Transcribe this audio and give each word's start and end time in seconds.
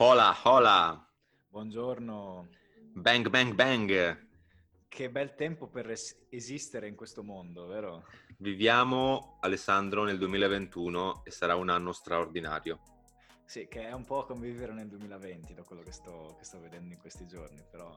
Hola, 0.00 0.32
hola, 0.44 1.12
Buongiorno, 1.48 2.48
bang, 2.92 3.28
bang, 3.28 3.52
bang. 3.52 4.26
che 4.86 5.10
bel 5.10 5.34
tempo 5.34 5.66
per 5.66 5.90
es- 5.90 6.26
esistere 6.30 6.86
in 6.86 6.94
questo 6.94 7.24
mondo, 7.24 7.66
vero? 7.66 8.04
Viviamo, 8.38 9.38
Alessandro, 9.40 10.04
nel 10.04 10.16
2021 10.16 11.22
e 11.24 11.32
sarà 11.32 11.56
un 11.56 11.68
anno 11.68 11.90
straordinario. 11.90 12.78
Sì, 13.44 13.66
che 13.66 13.88
è 13.88 13.92
un 13.92 14.04
po' 14.04 14.24
come 14.24 14.46
vivere 14.46 14.72
nel 14.72 14.86
2020, 14.86 15.52
da 15.52 15.64
quello 15.64 15.82
che 15.82 15.90
sto, 15.90 16.36
che 16.38 16.44
sto 16.44 16.60
vedendo 16.60 16.94
in 16.94 17.00
questi 17.00 17.26
giorni, 17.26 17.64
però... 17.68 17.92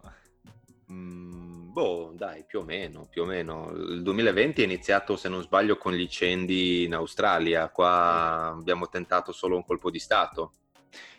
Mm, 0.91 1.71
boh, 1.71 2.13
dai, 2.15 2.45
più 2.45 2.61
o 2.61 2.63
meno, 2.63 3.05
più 3.11 3.21
o 3.21 3.25
meno. 3.25 3.70
Il 3.73 4.02
2020 4.02 4.61
è 4.61 4.65
iniziato, 4.65 5.15
se 5.15 5.29
non 5.29 5.43
sbaglio, 5.43 5.77
con 5.77 5.93
gli 5.93 6.02
incendi 6.02 6.83
in 6.83 6.95
Australia. 6.95 7.70
Qua 7.70 8.47
abbiamo 8.57 8.89
tentato 8.89 9.31
solo 9.31 9.55
un 9.55 9.63
colpo 9.63 9.91
di 9.91 9.99
Stato. 9.99 10.54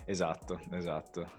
Esatto, 0.05 0.61
esatto. 0.73 1.31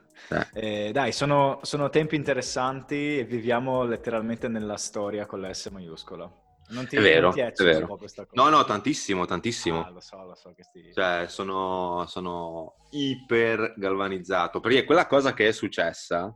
Eh. 0.54 0.88
Eh, 0.88 0.92
dai, 0.92 1.12
sono, 1.12 1.60
sono 1.64 1.90
tempi 1.90 2.16
interessanti 2.16 3.20
e 3.20 3.24
viviamo 3.26 3.84
letteralmente 3.84 4.48
nella 4.48 4.78
storia 4.78 5.26
con 5.26 5.42
la 5.42 5.54
S 5.54 5.68
maiuscola. 5.68 6.32
Non 6.70 6.88
ti, 6.88 6.96
È 6.96 7.02
vero, 7.02 7.28
non 7.28 7.34
ti 7.34 7.42
è 7.42 7.52
vero. 7.58 7.98
questa 7.98 8.26
cosa? 8.26 8.42
No, 8.42 8.50
no, 8.56 8.64
tantissimo, 8.64 9.26
tantissimo. 9.26 9.84
Ah, 9.84 9.90
lo 9.90 10.00
so, 10.00 10.24
lo 10.24 10.34
so 10.36 10.54
che 10.56 10.64
sti... 10.64 10.92
Cioè, 10.94 11.26
sono, 11.28 12.06
sono 12.08 12.76
iper 12.92 13.74
galvanizzato. 13.76 14.60
Perché 14.62 14.86
quella 14.86 15.06
cosa 15.06 15.34
che 15.34 15.50
è 15.50 15.52
successa 15.52 16.34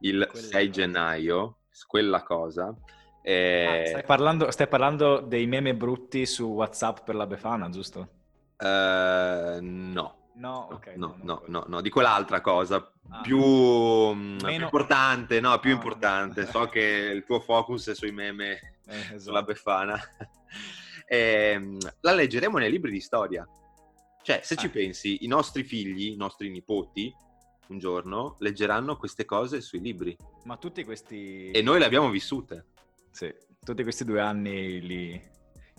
il 0.00 0.26
Quella 0.30 0.46
6 0.46 0.66
cosa. 0.68 0.80
gennaio, 0.80 1.58
quella 1.86 2.22
cosa, 2.22 2.66
Ah, 2.66 2.74
è... 3.22 3.84
stai, 3.88 4.04
parlando, 4.04 4.50
stai 4.50 4.66
parlando 4.68 5.20
dei 5.20 5.46
meme 5.46 5.74
brutti 5.74 6.24
su 6.26 6.44
WhatsApp 6.44 6.98
per 7.04 7.14
la 7.14 7.26
Befana, 7.26 7.68
giusto? 7.70 8.08
eh, 8.58 9.58
no. 9.60 10.19
No, 10.40 10.68
No, 10.68 10.74
ok. 10.76 10.86
no, 10.96 11.18
no, 11.22 11.42
no, 11.48 11.64
no, 11.68 11.80
di 11.82 11.90
quell'altra 11.90 12.40
cosa 12.40 12.76
Ah. 13.10 13.20
più, 13.20 13.38
mm, 13.42 14.38
importante, 14.48 15.38
no, 15.38 15.58
più 15.58 15.72
Ah. 15.72 15.74
importante. 15.74 16.46
So 16.46 16.66
che 16.68 16.80
il 17.14 17.24
tuo 17.24 17.40
focus 17.40 17.90
è 17.90 17.94
sui 17.94 18.10
meme 18.10 18.78
Eh, 18.86 18.96
esatto. 19.00 19.18
sulla 19.20 19.42
Befana. 19.42 19.98
Ehm, 21.12 21.76
la 22.00 22.12
leggeremo 22.12 22.58
nei 22.58 22.70
libri 22.70 22.90
di 22.92 23.00
storia. 23.00 23.46
Cioè, 24.22 24.40
se 24.42 24.54
ci 24.56 24.66
Ah. 24.66 24.70
pensi, 24.70 25.24
i 25.24 25.26
nostri 25.26 25.64
figli, 25.64 26.12
i 26.12 26.16
nostri 26.16 26.50
nipoti, 26.50 27.12
un 27.68 27.78
giorno 27.78 28.36
leggeranno 28.38 28.96
queste 28.96 29.24
cose 29.24 29.60
sui 29.60 29.80
libri 29.80 30.16
Ma 30.44 30.56
tutti 30.56 30.84
questi... 30.84 31.50
e 31.50 31.62
noi 31.62 31.78
le 31.80 31.84
abbiamo 31.84 32.10
vissute. 32.10 32.66
Sì, 33.10 33.32
tutti 33.64 33.82
questi 33.82 34.04
due 34.04 34.20
anni 34.20 34.80
li, 34.80 35.10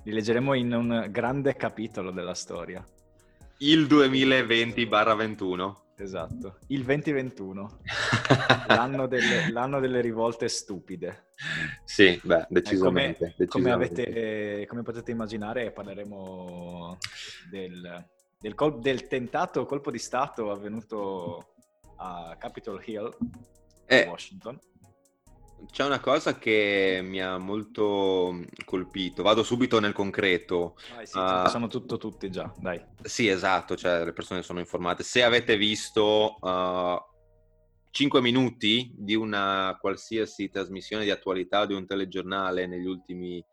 li 0.04 0.12
leggeremo 0.12 0.54
in 0.54 0.74
un 0.74 1.08
grande 1.10 1.56
capitolo 1.56 2.12
della 2.12 2.34
storia. 2.34 2.86
Il 3.64 3.84
2020-21. 3.86 5.76
Esatto. 5.98 6.58
Il 6.68 6.84
2021, 6.84 7.80
l'anno 8.68 9.06
delle, 9.06 9.52
l'anno 9.54 9.80
delle 9.80 10.02
rivolte 10.02 10.48
stupide. 10.50 11.28
Sì, 11.84 12.20
beh, 12.24 12.36
Eh, 12.36 12.46
come, 12.48 12.48
decisamente. 12.50 13.20
come 13.20 13.36
decisamente. 13.38 14.02
avete, 14.02 14.66
come 14.66 14.82
potete 14.82 15.12
immaginare, 15.12 15.72
parleremo 15.72 16.98
del, 17.52 18.08
del, 18.40 18.56
col- 18.56 18.80
del 18.80 19.06
tentato 19.08 19.64
colpo 19.66 19.92
di 19.92 20.00
Stato 20.00 20.50
avvenuto 20.50 21.54
a 21.98 22.36
Capitol 22.40 22.82
Hill, 22.84 23.16
Eh, 23.86 24.08
Washington. 24.08 24.60
C'è 25.70 25.86
una 25.86 26.00
cosa 26.00 26.38
che 26.38 27.02
mi 27.04 27.22
ha 27.22 27.38
molto 27.38 28.40
colpito, 28.66 29.24
vado 29.24 29.44
subito 29.44 29.80
nel 29.80 29.94
concreto. 29.94 30.76
Sì, 31.04 31.18
Ah. 31.18 31.38
ce 31.38 31.44
ne 31.44 31.50
sono 31.50 31.68
tutto 31.68 31.98
tutti 31.98 32.30
già, 32.32 32.52
dai. 32.58 32.84
Sì, 33.04 33.28
esatto, 33.28 33.76
cioè 33.76 34.04
le 34.04 34.14
persone 34.14 34.42
sono 34.42 34.60
informate. 34.60 35.04
Se 35.04 35.24
avete 35.24 35.58
visto 35.58 36.38
uh, 36.40 36.98
5 37.92 38.22
minuti 38.22 38.92
di 38.98 39.16
una 39.16 39.78
qualsiasi 39.80 40.50
trasmissione 40.50 41.04
di 41.04 41.10
attualità 41.12 41.66
di 41.66 41.74
un 41.74 41.86
telegiornale 41.86 42.66
negli 42.68 42.86
ultimi 42.88 43.44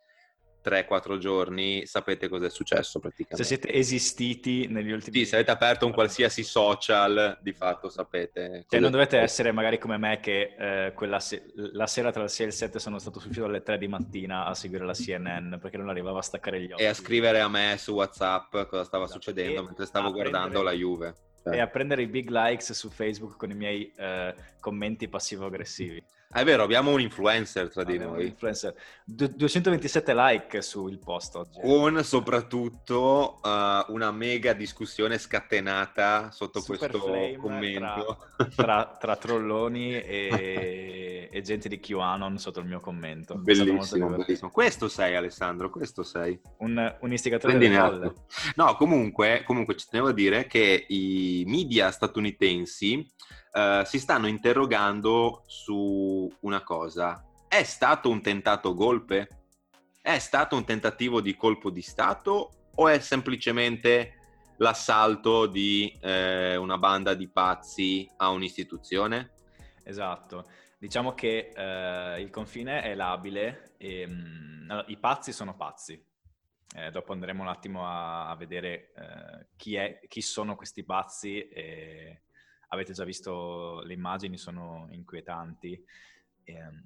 3-4 0.68 1.18
giorni, 1.18 1.86
sapete 1.86 2.28
cosa 2.28 2.46
è 2.46 2.50
successo 2.50 2.92
Se 2.92 3.00
praticamente. 3.00 3.44
siete 3.44 3.72
esistiti 3.72 4.66
negli 4.68 4.90
ultimi... 4.90 5.18
Sì, 5.18 5.26
se 5.26 5.36
avete 5.36 5.50
aperto 5.50 5.86
un 5.86 5.92
qualsiasi 5.92 6.42
social, 6.42 7.38
di 7.40 7.52
fatto 7.52 7.88
sapete. 7.88 8.64
Cioè, 8.68 8.80
non 8.80 8.90
dovete 8.90 9.18
essere 9.18 9.52
magari 9.52 9.78
come 9.78 9.96
me 9.96 10.20
che 10.20 10.54
eh, 10.58 10.92
quella 10.94 11.20
se- 11.20 11.44
la 11.54 11.86
sera 11.86 12.10
tra 12.12 12.22
le 12.22 12.28
6 12.28 12.46
e 12.46 12.48
le 12.50 12.54
7 12.54 12.78
sono 12.78 12.98
stato 12.98 13.20
sul 13.20 13.32
filo 13.32 13.46
alle 13.46 13.62
3 13.62 13.78
di 13.78 13.88
mattina 13.88 14.44
a 14.44 14.54
seguire 14.54 14.84
la 14.84 14.92
CNN 14.94 15.56
perché 15.60 15.76
non 15.76 15.88
arrivava 15.88 16.18
a 16.18 16.22
staccare 16.22 16.60
gli 16.60 16.72
occhi. 16.72 16.82
E 16.82 16.86
a 16.86 16.94
scrivere 16.94 17.40
a 17.40 17.48
me 17.48 17.76
su 17.78 17.92
WhatsApp 17.92 18.50
cosa 18.68 18.84
stava 18.84 19.04
Esatto. 19.04 19.20
succedendo 19.20 19.60
E 19.60 19.64
mentre 19.64 19.86
stavo 19.86 20.12
guardando 20.12 20.48
prendere- 20.60 20.64
la 20.64 20.72
Juve. 20.72 21.14
Cioè, 21.42 21.54
E 21.54 21.60
a 21.60 21.66
prendere 21.68 22.02
i 22.02 22.06
big 22.08 22.28
likes 22.30 22.72
su 22.72 22.90
Facebook 22.90 23.36
con 23.36 23.50
i 23.50 23.54
miei 23.54 23.92
eh, 23.96 24.34
commenti 24.60 25.08
passivo-aggressivi. 25.08 26.04
È 26.30 26.44
vero, 26.44 26.62
abbiamo 26.62 26.90
un 26.90 27.00
influencer 27.00 27.70
tra 27.70 27.84
di 27.84 27.94
Abbiamo 27.94 28.16
noi. 28.16 28.26
influencer. 28.26 28.74
Du- 29.02 29.32
227 29.34 30.12
like 30.14 30.60
sul 30.60 30.98
post 30.98 31.36
oggi. 31.36 31.58
Con 31.58 32.04
soprattutto 32.04 33.40
eh, 33.42 33.84
una 33.88 34.10
mega 34.10 34.52
discussione 34.52 35.16
scatenata 35.16 36.30
sotto 36.30 36.60
Super 36.60 36.90
questo 36.90 37.38
commento. 37.40 38.26
Tra, 38.54 38.94
tra 39.00 39.16
trolloni 39.16 39.94
e, 39.94 41.30
e 41.32 41.40
gente 41.40 41.66
di 41.66 41.80
QAnon 41.80 42.36
sotto 42.36 42.60
il 42.60 42.66
mio 42.66 42.80
commento. 42.80 43.34
Bellissimo, 43.36 44.10
bellissimo. 44.10 44.50
Questo 44.50 44.88
sei 44.88 45.16
Alessandro, 45.16 45.70
questo 45.70 46.02
sei. 46.02 46.38
Un, 46.58 46.94
un 47.00 47.10
istigatore 47.10 47.54
Prendine 47.54 47.80
delle 47.80 47.88
folle. 47.88 48.14
No, 48.54 48.76
comunque, 48.76 49.44
comunque 49.46 49.76
ci 49.76 49.86
tenevo 49.88 50.08
a 50.08 50.12
dire 50.12 50.46
che 50.46 50.84
i 50.88 51.44
media 51.46 51.90
statunitensi 51.90 53.10
eh, 53.52 53.82
si 53.84 53.98
stanno 53.98 54.26
interrogando 54.26 55.42
su 55.46 56.30
una 56.40 56.62
cosa. 56.62 57.24
È 57.46 57.62
stato 57.62 58.10
un 58.10 58.20
tentato 58.20 58.74
golpe? 58.74 59.28
È 60.00 60.18
stato 60.18 60.56
un 60.56 60.64
tentativo 60.64 61.20
di 61.20 61.36
colpo 61.36 61.70
di 61.70 61.82
Stato 61.82 62.70
o 62.74 62.88
è 62.88 62.98
semplicemente 63.00 64.14
l'assalto 64.58 65.46
di 65.46 65.96
eh, 66.00 66.56
una 66.56 66.78
banda 66.78 67.14
di 67.14 67.28
pazzi 67.28 68.08
a 68.16 68.30
un'istituzione? 68.30 69.32
Esatto, 69.84 70.46
diciamo 70.78 71.14
che 71.14 71.52
eh, 71.54 72.20
il 72.20 72.30
confine 72.30 72.82
è 72.82 72.94
labile 72.94 73.74
e 73.78 74.06
mm, 74.06 74.70
allora, 74.70 74.86
i 74.88 74.96
pazzi 74.98 75.32
sono 75.32 75.56
pazzi. 75.56 76.04
Eh, 76.74 76.90
dopo 76.90 77.12
andremo 77.12 77.42
un 77.42 77.48
attimo 77.48 77.86
a, 77.86 78.28
a 78.28 78.36
vedere 78.36 78.92
eh, 78.94 79.46
chi, 79.56 79.74
è, 79.76 80.00
chi 80.06 80.20
sono 80.20 80.54
questi 80.54 80.84
pazzi. 80.84 81.48
e 81.48 82.22
avete 82.68 82.92
già 82.92 83.04
visto 83.04 83.80
le 83.82 83.92
immagini, 83.92 84.36
sono 84.36 84.88
inquietanti. 84.90 85.82
Ehm, 86.44 86.82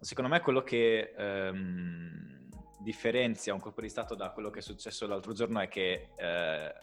secondo 0.00 0.30
me 0.30 0.40
quello 0.40 0.62
che 0.62 1.14
ehm, 1.16 2.48
differenzia 2.80 3.54
un 3.54 3.60
colpo 3.60 3.80
di 3.80 3.88
Stato 3.88 4.14
da 4.14 4.30
quello 4.30 4.50
che 4.50 4.60
è 4.60 4.62
successo 4.62 5.06
l'altro 5.06 5.32
giorno 5.32 5.60
è 5.60 5.68
che 5.68 6.10
eh, 6.16 6.74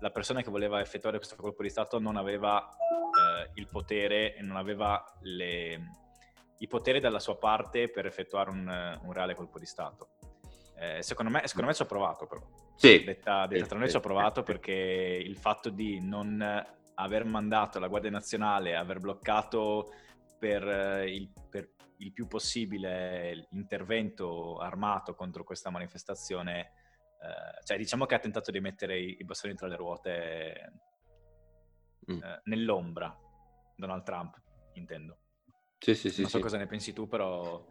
la 0.00 0.10
persona 0.10 0.42
che 0.42 0.50
voleva 0.50 0.80
effettuare 0.80 1.16
questo 1.16 1.36
colpo 1.36 1.62
di 1.62 1.70
Stato 1.70 1.98
non 1.98 2.16
aveva 2.16 2.68
eh, 2.68 3.50
il 3.54 3.66
potere 3.70 4.34
e 4.34 4.42
non 4.42 4.56
aveva 4.56 5.02
le- 5.22 6.06
i 6.58 6.66
poteri 6.66 7.00
dalla 7.00 7.20
sua 7.20 7.36
parte 7.36 7.88
per 7.88 8.06
effettuare 8.06 8.50
un, 8.50 8.98
un 9.02 9.12
reale 9.12 9.34
colpo 9.34 9.58
di 9.58 9.66
Stato. 9.66 10.10
Eh, 10.76 11.02
secondo, 11.02 11.30
me, 11.30 11.42
secondo 11.46 11.68
me 11.68 11.74
ci 11.74 11.82
ho 11.82 11.86
provato 11.86 12.26
però. 12.26 12.40
Sì. 12.76 13.02
Detta, 13.02 13.46
detta 13.46 13.66
tra 13.66 13.78
noi 13.78 13.90
ci 13.90 13.96
ho 13.96 14.00
provato 14.00 14.42
perché 14.44 14.72
il 14.72 15.36
fatto 15.36 15.70
di 15.70 16.00
non 16.00 16.40
aver 16.98 17.24
mandato 17.24 17.78
la 17.78 17.88
Guardia 17.88 18.10
Nazionale, 18.10 18.76
aver 18.76 19.00
bloccato 19.00 19.92
per 20.38 20.66
eh, 20.66 21.14
il, 21.14 21.32
per 21.48 21.74
il 21.98 22.12
più 22.12 22.26
possibile 22.26 23.48
l'intervento 23.50 24.58
armato 24.58 25.14
contro 25.14 25.44
questa 25.44 25.70
manifestazione, 25.70 26.60
eh, 26.60 27.64
cioè 27.64 27.76
diciamo 27.76 28.06
che 28.06 28.14
ha 28.14 28.20
tentato 28.20 28.50
di 28.50 28.60
mettere 28.60 28.98
i, 28.98 29.16
i 29.18 29.24
bastoni 29.24 29.54
tra 29.54 29.66
le 29.66 29.76
ruote 29.76 30.72
Mm. 32.10 32.22
eh, 32.22 32.40
nell'ombra 32.44 33.14
Donald 33.76 34.02
Trump, 34.02 34.40
intendo. 34.74 35.18
Sì, 35.78 35.94
sì, 35.94 36.10
sì. 36.10 36.22
non 36.22 36.30
so 36.30 36.38
sì. 36.38 36.42
cosa 36.42 36.56
ne 36.56 36.66
pensi 36.66 36.92
tu, 36.92 37.06
però 37.06 37.64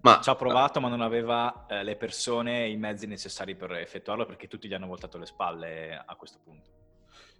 Ma 0.00 0.20
ci 0.20 0.30
ha 0.30 0.34
provato, 0.34 0.80
ma 0.80 0.88
non 0.88 1.02
aveva 1.02 1.66
eh, 1.66 1.84
le 1.84 1.96
persone 1.96 2.64
e 2.64 2.70
i 2.70 2.76
mezzi 2.76 3.06
necessari 3.06 3.54
per 3.54 3.72
effettuarlo 3.72 4.24
perché 4.26 4.48
tutti 4.48 4.68
gli 4.68 4.74
hanno 4.74 4.86
voltato 4.86 5.18
le 5.18 5.26
spalle 5.26 5.96
a 5.96 6.16
questo 6.16 6.40
punto. 6.42 6.70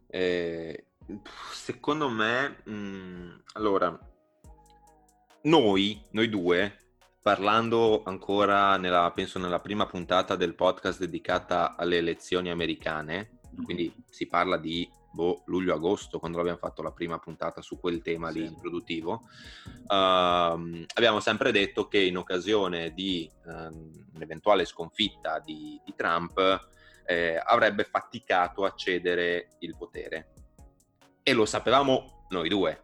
Eh, 0.06 0.92
secondo 1.50 2.08
me, 2.08 2.62
mh, 2.64 3.42
allora, 3.54 3.98
noi, 5.42 6.02
noi 6.10 6.28
due, 6.28 6.78
parlando 7.20 8.02
ancora, 8.04 8.76
nella, 8.76 9.10
penso 9.14 9.38
nella 9.38 9.60
prima 9.60 9.86
puntata 9.86 10.36
del 10.36 10.54
podcast 10.54 10.98
dedicata 10.98 11.76
alle 11.76 11.98
elezioni 11.98 12.50
americane, 12.50 13.40
quindi 13.64 13.94
si 14.08 14.26
parla 14.26 14.56
di 14.56 14.88
boh, 15.12 15.42
luglio-agosto, 15.46 16.18
quando 16.18 16.40
abbiamo 16.40 16.58
fatto 16.58 16.82
la 16.82 16.90
prima 16.90 17.18
puntata 17.18 17.60
su 17.62 17.78
quel 17.78 18.02
tema 18.02 18.30
lì 18.30 18.40
Sì. 18.40 18.46
introduttivo, 18.46 19.22
ehm, 19.86 20.86
abbiamo 20.94 21.20
sempre 21.20 21.52
detto 21.52 21.86
che 21.88 22.00
in 22.00 22.16
occasione 22.16 22.92
di 22.92 23.30
ehm, 23.46 24.08
un'eventuale 24.14 24.64
sconfitta 24.64 25.38
di, 25.38 25.80
di 25.84 25.94
Trump 25.94 26.68
eh, 27.06 27.40
avrebbe 27.42 27.84
faticato 27.84 28.64
a 28.64 28.72
cedere 28.74 29.50
il 29.60 29.76
potere. 29.76 30.32
E 31.26 31.32
lo 31.32 31.46
sapevamo 31.46 32.26
noi 32.28 32.50
due. 32.50 32.82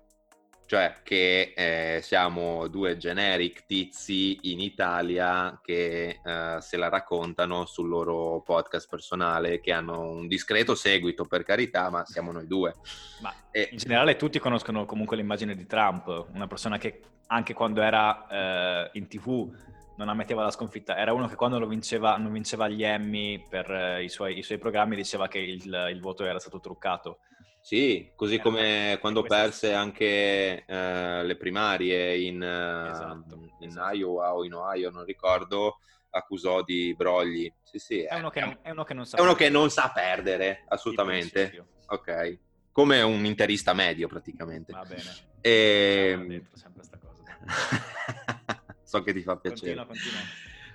Cioè 0.64 1.00
che 1.02 1.52
eh, 1.54 2.00
siamo 2.00 2.69
due 2.69 2.96
generic 2.96 3.66
tizi 3.66 4.38
in 4.52 4.60
Italia 4.60 5.60
che 5.62 6.20
eh, 6.25 6.56
se 6.58 6.76
la 6.78 6.88
raccontano 6.88 7.66
sul 7.66 7.88
loro 7.88 8.40
podcast 8.40 8.88
personale, 8.88 9.60
che 9.60 9.72
hanno 9.72 10.00
un 10.00 10.26
discreto 10.26 10.75
seguito 10.75 11.26
per 11.26 11.42
carità, 11.42 11.90
ma 11.90 12.06
siamo 12.06 12.32
noi 12.32 12.46
due. 12.46 12.76
Ma 13.20 13.31
e... 13.50 13.69
in 13.72 13.76
generale 13.76 14.16
tutti 14.16 14.38
conoscono 14.38 14.87
comunque 14.87 15.19
l'immagine 15.19 15.54
di 15.54 15.66
Trump, 15.66 16.28
una 16.32 16.46
persona 16.46 16.78
che 16.78 17.02
anche 17.26 17.52
quando 17.52 17.82
era 17.82 18.26
eh, 18.26 18.90
in 18.94 19.06
tv 19.06 19.52
non 19.96 20.08
ammetteva 20.08 20.44
la 20.44 20.50
sconfitta, 20.50 20.96
era 20.96 21.12
uno 21.12 21.28
che 21.28 21.34
quando 21.34 21.58
lo 21.58 21.66
vinceva, 21.66 22.16
non 22.16 22.32
vinceva 22.32 22.69
gli 22.69 22.84
Emmy 22.84 23.44
per 23.46 23.70
eh, 23.70 24.02
i, 24.02 24.08
suoi, 24.08 24.38
i, 24.38 24.42
suoi, 24.42 24.56
programmi 24.56 24.96
diceva 24.96 25.28
che 25.28 25.40
il, 25.40 25.88
il 25.92 26.00
voto 26.00 26.25
era 26.25 26.38
stato 26.38 26.58
truccato. 26.58 27.19
Sì, 27.60 28.10
così 28.16 28.36
eh, 28.36 28.40
come 28.40 28.98
quando 29.00 29.22
perse 29.22 29.74
anche 29.74 30.64
eh, 30.64 31.24
le 31.24 31.36
primarie 31.36 32.18
in, 32.18 32.42
eh, 32.42 32.90
esatto, 32.90 33.38
in 33.60 33.68
esatto. 33.68 33.94
Iowa 33.94 34.34
o 34.34 34.44
in 34.44 34.54
Ohio, 34.54 34.90
non 34.90 35.04
ricordo, 35.04 35.78
accusò 36.10 36.62
di 36.62 36.94
brogli. 36.96 37.52
Sì, 37.62 37.78
sì, 37.78 38.02
è, 38.02 38.16
uno, 38.16 38.30
che 38.30 38.40
non, 38.40 38.58
è 38.62 38.70
uno 38.70 38.84
che 38.84 38.94
non 38.94 39.06
sa 39.06 39.18
È 39.18 39.20
uno 39.20 39.34
che 39.34 39.48
non 39.48 39.70
sa 39.70 39.90
perdere, 39.94 40.64
assolutamente. 40.68 41.66
Ok. 41.86 42.38
Come 42.72 43.02
un 43.02 43.24
interista 43.24 43.72
medio, 43.74 44.08
praticamente. 44.08 44.72
Va 44.72 44.84
bene. 44.84 45.28
E... 45.40 46.10
Ehm, 46.12 46.46
questa 46.48 46.98
cosa. 46.98 46.98
so 48.82 49.02
che 49.02 49.12
ti 49.12 49.22
fa 49.22 49.36
piacere. 49.36 49.74
Continua, 49.74 49.86
continua. 49.86 50.20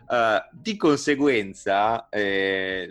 Uh, 0.07 0.47
di 0.51 0.77
conseguenza, 0.77 2.09
eh, 2.09 2.89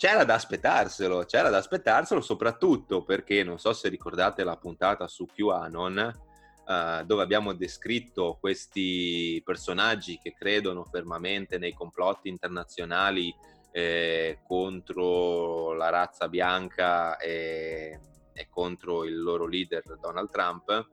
c'era 0.00 0.24
da 0.24 0.32
aspettarselo, 0.32 1.26
c'era 1.26 1.50
da 1.50 1.58
aspettarselo 1.58 2.22
soprattutto 2.22 3.04
perché 3.04 3.44
non 3.44 3.58
so 3.58 3.74
se 3.74 3.90
ricordate 3.90 4.44
la 4.44 4.56
puntata 4.56 5.06
su 5.06 5.26
QAnon 5.26 6.20
uh, 6.64 7.04
dove 7.04 7.22
abbiamo 7.22 7.52
descritto 7.52 8.38
questi 8.40 9.42
personaggi 9.44 10.18
che 10.18 10.32
credono 10.32 10.86
fermamente 10.86 11.58
nei 11.58 11.74
complotti 11.74 12.30
internazionali 12.30 13.30
eh, 13.72 14.40
contro 14.42 15.74
la 15.74 15.90
razza 15.90 16.28
bianca 16.28 17.18
e, 17.18 18.00
e, 18.32 18.48
contro 18.48 19.04
il 19.04 19.20
loro 19.20 19.46
leader 19.46 19.82
Donald 20.00 20.30
Trump. 20.30 20.88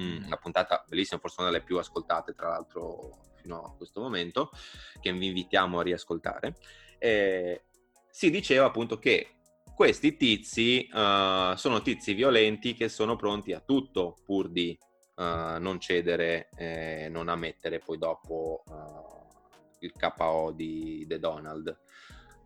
Mm, 0.00 0.24
una 0.24 0.38
puntata 0.38 0.82
bellissima, 0.88 1.20
forse 1.20 1.42
una 1.42 1.50
delle 1.50 1.62
più 1.62 1.76
ascoltate 1.76 2.32
tra 2.32 2.48
l'altro 2.48 3.34
fino 3.34 3.64
a 3.64 3.74
questo 3.76 4.00
momento, 4.00 4.50
che 4.98 5.12
vi 5.12 5.26
invitiamo 5.26 5.80
a 5.80 5.82
riascoltare. 5.82 6.56
Eh, 6.98 7.64
si 8.14 8.30
diceva 8.30 8.66
appunto 8.66 9.00
che 9.00 9.38
questi 9.74 10.16
tizi 10.16 10.88
uh, 10.88 11.56
sono 11.56 11.82
tizi 11.82 12.14
violenti 12.14 12.74
che 12.74 12.88
sono 12.88 13.16
pronti 13.16 13.52
a 13.52 13.58
tutto 13.58 14.18
pur 14.24 14.50
di 14.50 14.78
uh, 15.16 15.58
non 15.58 15.80
cedere 15.80 16.48
e 16.54 17.08
non 17.10 17.28
ammettere 17.28 17.80
poi 17.80 17.98
dopo 17.98 18.62
uh, 18.66 19.26
il 19.80 19.92
KO 19.98 20.52
di 20.54 21.04
The 21.08 21.18
Donald. 21.18 21.76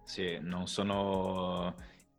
Sì, 0.04 0.38
non 0.40 0.68
sono 0.68 1.74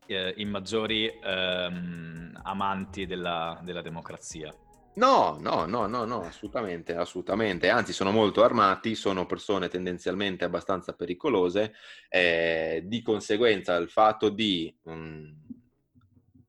eh, 0.05 0.31
i 0.37 0.45
maggiori 0.45 1.07
ehm, 1.07 2.39
amanti 2.43 3.07
della, 3.07 3.59
della 3.63 3.81
democrazia. 3.81 4.53
No, 4.95 5.37
no, 5.39 5.65
no, 5.65 5.87
no, 5.87 6.03
no, 6.03 6.21
assolutamente, 6.21 6.95
assolutamente. 6.95 7.69
Anzi, 7.69 7.93
sono 7.93 8.11
molto 8.11 8.43
armati, 8.43 8.95
sono 8.95 9.25
persone 9.25 9.69
tendenzialmente 9.69 10.43
abbastanza 10.43 10.93
pericolose. 10.93 11.73
Eh, 12.09 12.83
di 12.85 13.01
conseguenza, 13.01 13.75
il 13.75 13.89
fatto 13.89 14.29
di 14.29 14.75
mh, 14.83 14.91
mm, 14.91 15.31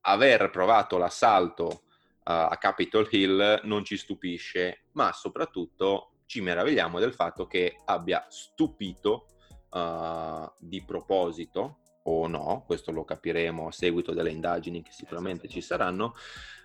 aver 0.02 0.50
provato 0.50 0.98
l'assalto 0.98 1.66
uh, 1.66 2.22
a 2.25 2.56
Capitol 2.58 3.06
Hill 3.10 3.60
non 3.64 3.84
ci 3.84 3.96
stupisce, 3.96 4.84
ma 4.92 5.12
soprattutto 5.12 6.12
ci 6.26 6.40
meravigliamo 6.40 6.98
del 6.98 7.14
fatto 7.14 7.46
che 7.46 7.76
abbia 7.84 8.26
stupito 8.28 9.26
uh, 9.70 10.50
di 10.58 10.82
proposito 10.84 11.78
o 12.04 12.26
no, 12.26 12.64
questo 12.66 12.92
lo 12.92 13.04
capiremo 13.04 13.69
a 13.69 13.72
seguito 13.72 14.12
delle 14.12 14.31
indagini 14.31 14.82
che 14.82 14.90
sicuramente 14.92 15.48
ci 15.48 15.60
saranno, 15.60 16.14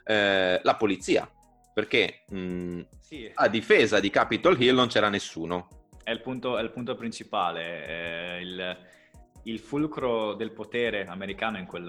eh, 0.05 0.59
la 0.63 0.75
polizia 0.75 1.29
perché 1.75 2.23
mh, 2.29 2.81
sì. 2.99 3.29
a 3.33 3.49
difesa 3.49 3.99
di 3.99 4.09
Capitol 4.09 4.59
Hill 4.61 4.75
non 4.75 4.87
c'era 4.87 5.09
nessuno. 5.09 5.67
È 6.01 6.09
il 6.09 6.21
punto, 6.21 6.57
è 6.57 6.61
il 6.61 6.71
punto 6.71 6.95
principale, 6.95 7.85
eh, 7.85 8.41
il, 8.41 8.77
il, 9.43 9.59
fulcro 9.59 10.35
del 10.35 10.53
potere 10.53 11.05
americano 11.05 11.57
in 11.57 11.65
quel, 11.65 11.85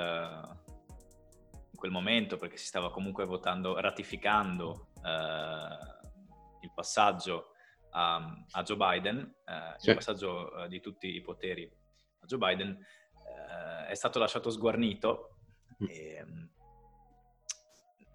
in 1.71 1.79
quel, 1.79 1.93
momento, 1.93 2.37
perché 2.37 2.57
si 2.57 2.67
stava 2.67 2.91
comunque 2.91 3.27
votando, 3.27 3.79
ratificando 3.79 4.89
eh, 5.05 6.63
il 6.63 6.73
passaggio 6.75 7.53
a, 7.91 8.17
a 8.51 8.63
Joe 8.65 8.77
Biden, 8.77 9.19
eh, 9.45 9.75
sì. 9.77 9.91
il 9.91 9.95
passaggio 9.95 10.65
eh, 10.65 10.69
di 10.69 10.81
tutti 10.81 11.15
i 11.15 11.21
poteri 11.21 11.63
a 11.63 12.27
Joe 12.27 12.39
Biden, 12.39 12.71
eh, 12.71 13.87
è 13.87 13.95
stato 13.95 14.19
lasciato 14.19 14.51
sguarnito. 14.51 15.37
Mm. 15.81 15.87
E, 15.89 16.27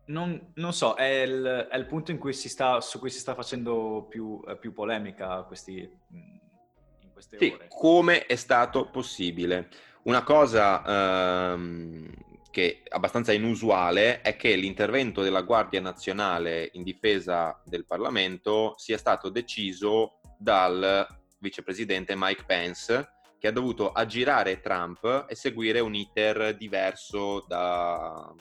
non, 0.06 0.52
non, 0.56 0.74
so, 0.74 0.96
è 0.96 1.22
il, 1.22 1.68
è 1.70 1.78
il 1.78 1.86
punto 1.86 2.16
cui 2.18 2.34
sta, 2.34 2.82
su 2.82 3.00
cui 3.00 3.10
si 3.10 3.20
sta 3.20 3.36
facendo 3.36 4.08
più, 4.10 4.42
eh, 4.48 4.58
più 4.58 4.74
polemica 4.74 5.44
questi, 5.44 5.90
in 6.10 7.12
queste 7.14 7.38
sì, 7.38 7.52
ore. 7.54 7.68
Come 7.70 8.26
è 8.26 8.36
stato 8.36 8.90
possibile? 8.90 9.70
Una 10.04 10.24
cosa 10.24 11.54
ehm, 11.54 12.12
che 12.50 12.82
è 12.84 12.96
abbastanza 12.96 13.32
inusuale 13.32 14.22
è 14.22 14.36
che 14.36 14.56
l'intervento 14.56 15.22
della 15.22 15.42
Guardia 15.42 15.80
Nazionale 15.80 16.70
in 16.74 16.84
difesa 16.84 17.62
del 17.66 17.86
Parlamento 17.86 18.74
sia 18.78 18.98
stato 18.98 19.30
deciso 19.30 20.20
dal 20.38 21.08
vicepresidente 21.40 22.14
Mike 22.16 22.44
Pence, 22.46 23.10
che 23.40 23.48
ha 23.48 23.52
dovuto 23.52 23.92
aggirare 23.92 24.60
Trump 24.60 25.26
e 25.28 25.36
seguire 25.36 25.80
un 25.80 25.96
iter 25.96 26.56
diverso 26.56 27.44
da, 27.48 28.34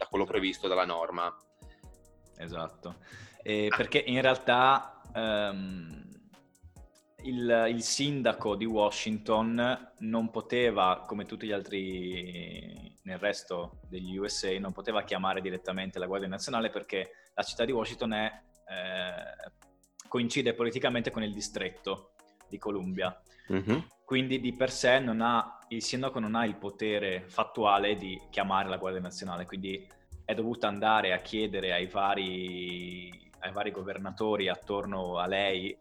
da 0.00 0.06
quello 0.06 0.24
previsto 0.24 0.66
dalla 0.66 0.86
norma. 0.86 1.30
Esatto, 2.38 2.96
e 3.42 3.68
perché 3.76 3.98
in 3.98 4.22
realtà 4.22 5.02
um, 5.14 6.02
il, 7.24 7.66
il, 7.68 7.82
sindaco 7.82 8.56
di 8.56 8.64
Washington 8.64 9.92
non 9.98 10.30
poteva, 10.30 11.04
come 11.06 11.26
tutti 11.26 11.46
gli 11.46 11.52
altri 11.52 12.96
nel 13.02 13.18
resto 13.18 13.80
degli 13.90 14.16
USA, 14.16 14.58
non 14.58 14.72
poteva 14.72 15.02
chiamare 15.02 15.42
direttamente 15.42 15.98
la 15.98 16.06
Guardia 16.06 16.28
Nazionale 16.28 16.70
perché 16.70 17.10
la 17.34 17.42
città 17.42 17.66
di 17.66 17.72
Washington 17.72 18.14
è, 18.14 18.42
eh, 18.68 19.52
coincide 20.08 20.54
politicamente 20.54 21.10
con 21.10 21.22
il 21.22 21.34
distretto 21.34 22.14
di 22.48 22.56
Columbia. 22.56 23.20
Mm-hmm. 23.52 23.78
Quindi 24.04 24.40
di 24.40 24.52
per 24.54 24.70
sé 24.70 24.94
ha, 24.94 25.58
il 25.68 25.82
sindaco 25.82 26.18
non 26.18 26.34
ha 26.34 26.44
il 26.44 26.56
potere 26.56 27.28
fattuale 27.28 27.96
di 27.96 28.20
chiamare 28.30 28.68
la 28.68 28.76
Guardia 28.76 29.00
Nazionale, 29.00 29.46
quindi 29.46 29.86
è 30.24 30.34
dovuta 30.34 30.68
andare 30.68 31.12
a 31.12 31.18
chiedere 31.18 31.72
ai 31.72 31.86
vari, 31.86 33.30
ai 33.40 33.52
vari 33.52 33.70
governatori 33.70 34.48
attorno 34.48 35.18
a 35.18 35.26
lei 35.26 35.70
eh, 35.70 35.78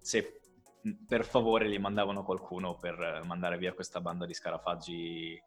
se 0.00 0.40
per 1.06 1.24
favore 1.24 1.68
gli 1.68 1.78
mandavano 1.78 2.24
qualcuno 2.24 2.76
per 2.76 3.22
mandare 3.24 3.58
via 3.58 3.72
questa 3.72 4.00
banda 4.00 4.26
di 4.26 4.34
scarafaggi 4.34 5.40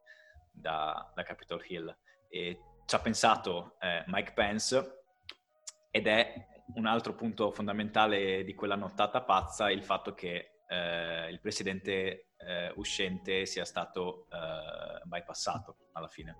da, 0.52 1.12
da 1.14 1.24
Capitol 1.24 1.64
Hill. 1.68 1.96
E 2.30 2.60
ci 2.86 2.96
ha 2.96 3.00
pensato 3.00 3.76
eh, 3.80 4.04
Mike 4.08 4.34
Pence 4.34 5.04
ed 5.92 6.08
è 6.08 6.48
un 6.76 6.86
altro 6.86 7.14
punto 7.14 7.52
fondamentale 7.52 8.44
di 8.44 8.54
quella 8.54 8.76
nottata 8.76 9.22
pazza 9.22 9.70
il 9.70 9.84
fatto 9.84 10.14
che 10.14 10.57
eh, 10.68 11.30
il 11.30 11.40
presidente 11.40 12.28
eh, 12.38 12.72
uscente 12.76 13.46
sia 13.46 13.66
stato 13.66 14.28
eh, 14.32 15.02
bypassato 15.06 15.90
alla 15.94 16.08
fine. 16.08 16.36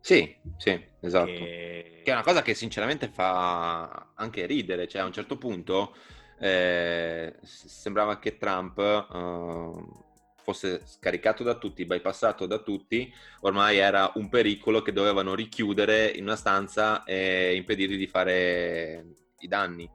Sì, 0.00 0.36
sì, 0.56 0.84
esatto. 1.00 1.30
E... 1.30 2.00
Che 2.04 2.10
è 2.10 2.12
una 2.14 2.24
cosa 2.24 2.42
che 2.42 2.54
sinceramente 2.54 3.08
fa 3.08 4.12
anche 4.14 4.46
ridere, 4.46 4.88
cioè 4.88 5.02
a 5.02 5.06
un 5.06 5.12
certo 5.12 5.38
punto 5.38 5.94
eh, 6.38 7.36
sembrava 7.42 8.18
che 8.18 8.36
Trump 8.36 8.76
uh, 8.78 10.04
fosse 10.42 10.82
scaricato 10.84 11.44
da 11.44 11.54
tutti, 11.54 11.84
bypassato 11.84 12.46
da 12.46 12.58
tutti, 12.58 13.12
ormai 13.42 13.78
era 13.78 14.10
un 14.16 14.28
pericolo 14.28 14.82
che 14.82 14.92
dovevano 14.92 15.36
richiudere 15.36 16.08
in 16.08 16.24
una 16.24 16.34
stanza 16.34 17.04
e 17.04 17.54
impedirgli 17.54 17.96
di 17.96 18.08
fare 18.08 19.06
i 19.38 19.46
danni. 19.46 19.88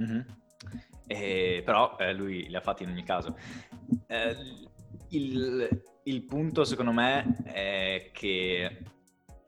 Mm-hmm. 0.00 0.20
E, 1.06 1.62
però 1.64 1.96
eh, 1.98 2.12
lui 2.12 2.48
li 2.48 2.56
ha 2.56 2.60
fatti 2.60 2.82
in 2.82 2.90
ogni 2.90 3.04
caso. 3.04 3.36
Eh, 4.06 4.36
il, 5.10 5.82
il, 6.04 6.22
punto 6.24 6.64
secondo 6.64 6.92
me 6.92 7.36
è 7.44 8.10
che 8.12 8.82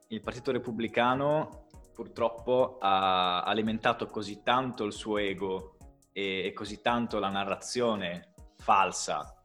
il 0.09 0.21
Partito 0.21 0.53
Repubblicano 0.53 1.67
purtroppo 1.93 2.77
ha 2.79 3.43
alimentato 3.43 4.07
così 4.07 4.43
tanto 4.43 4.85
il 4.85 4.93
suo 4.93 5.17
ego 5.17 5.77
e, 6.13 6.45
e 6.45 6.53
così 6.53 6.83
tanto 6.83 7.19
la 7.19 7.31
narrazione 7.31 8.35
falsa, 8.59 9.41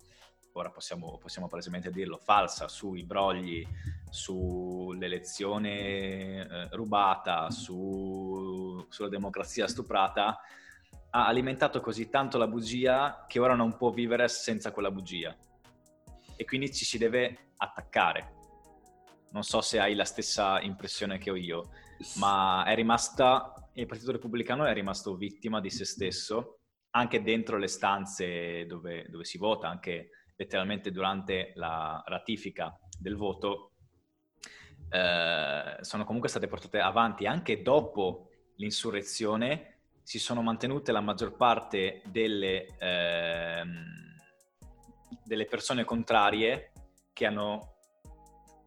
ora 0.54 0.70
possiamo, 0.70 1.18
possiamo 1.18 1.48
palesemente 1.48 1.92
dirlo, 1.92 2.18
falsa 2.18 2.68
sui 2.68 3.04
brogli 3.04 3.66
sull'elezione 4.10 5.70
eh, 5.70 6.68
rubata, 6.72 7.50
su, 7.50 8.86
sulla 8.90 9.08
democrazia 9.10 9.68
stuprata, 9.68 10.40
ha 11.12 11.28
alimentato 11.28 11.82
così 11.82 12.10
tanto 12.10 12.38
la 12.38 12.48
bugia 12.48 13.26
che 13.28 13.40
ora 13.40 13.56
non 13.56 13.76
può 13.76 13.92
vivere 13.92 14.28
senza 14.28 14.72
quella 14.72 14.92
bugia. 14.92 15.36
E 16.36 16.46
quindi 16.46 16.74
ci 16.74 16.86
si 16.86 16.98
deve 16.98 17.52
attaccare. 17.58 18.40
Non 19.32 19.44
so 19.44 19.62
se 19.62 19.80
hai 19.80 19.94
la 19.94 20.06
stessa 20.06 20.60
impressione 20.62 21.18
che 21.18 21.30
ho 21.32 21.36
io, 21.36 21.70
ma 22.16 22.64
è 22.66 22.76
rimasta, 22.76 23.54
il 23.74 23.86
Partito 23.86 24.12
Repubblicano 24.12 24.66
è 24.66 24.74
rimasto 24.74 25.16
vittima 25.16 25.62
di 25.62 25.70
se 25.70 25.86
stesso, 25.86 26.60
anche 26.92 27.22
dentro 27.22 27.58
le 27.58 27.68
stanze 27.68 28.66
dove, 28.66 29.06
dove 29.10 29.24
si 29.24 29.38
vota, 29.38 29.70
anche 29.70 30.10
letteralmente 30.36 30.92
durante 30.92 31.52
la 31.56 32.02
ratifica 32.06 32.78
del 32.98 33.16
voto, 33.16 33.74
eh, 34.90 35.78
sono 35.82 36.04
comunque 36.04 36.30
state 36.30 36.48
portate 36.48 36.80
avanti 36.80 37.26
anche 37.26 37.62
dopo 37.62 38.30
l'insurrezione, 38.56 39.71
si 40.12 40.20
sono 40.20 40.42
mantenute 40.42 40.92
la 40.92 41.00
maggior 41.00 41.38
parte 41.38 42.02
delle, 42.04 42.66
eh, 42.78 43.64
delle 45.24 45.46
persone 45.46 45.86
contrarie 45.86 46.74
che 47.14 47.26
hanno 47.26 47.76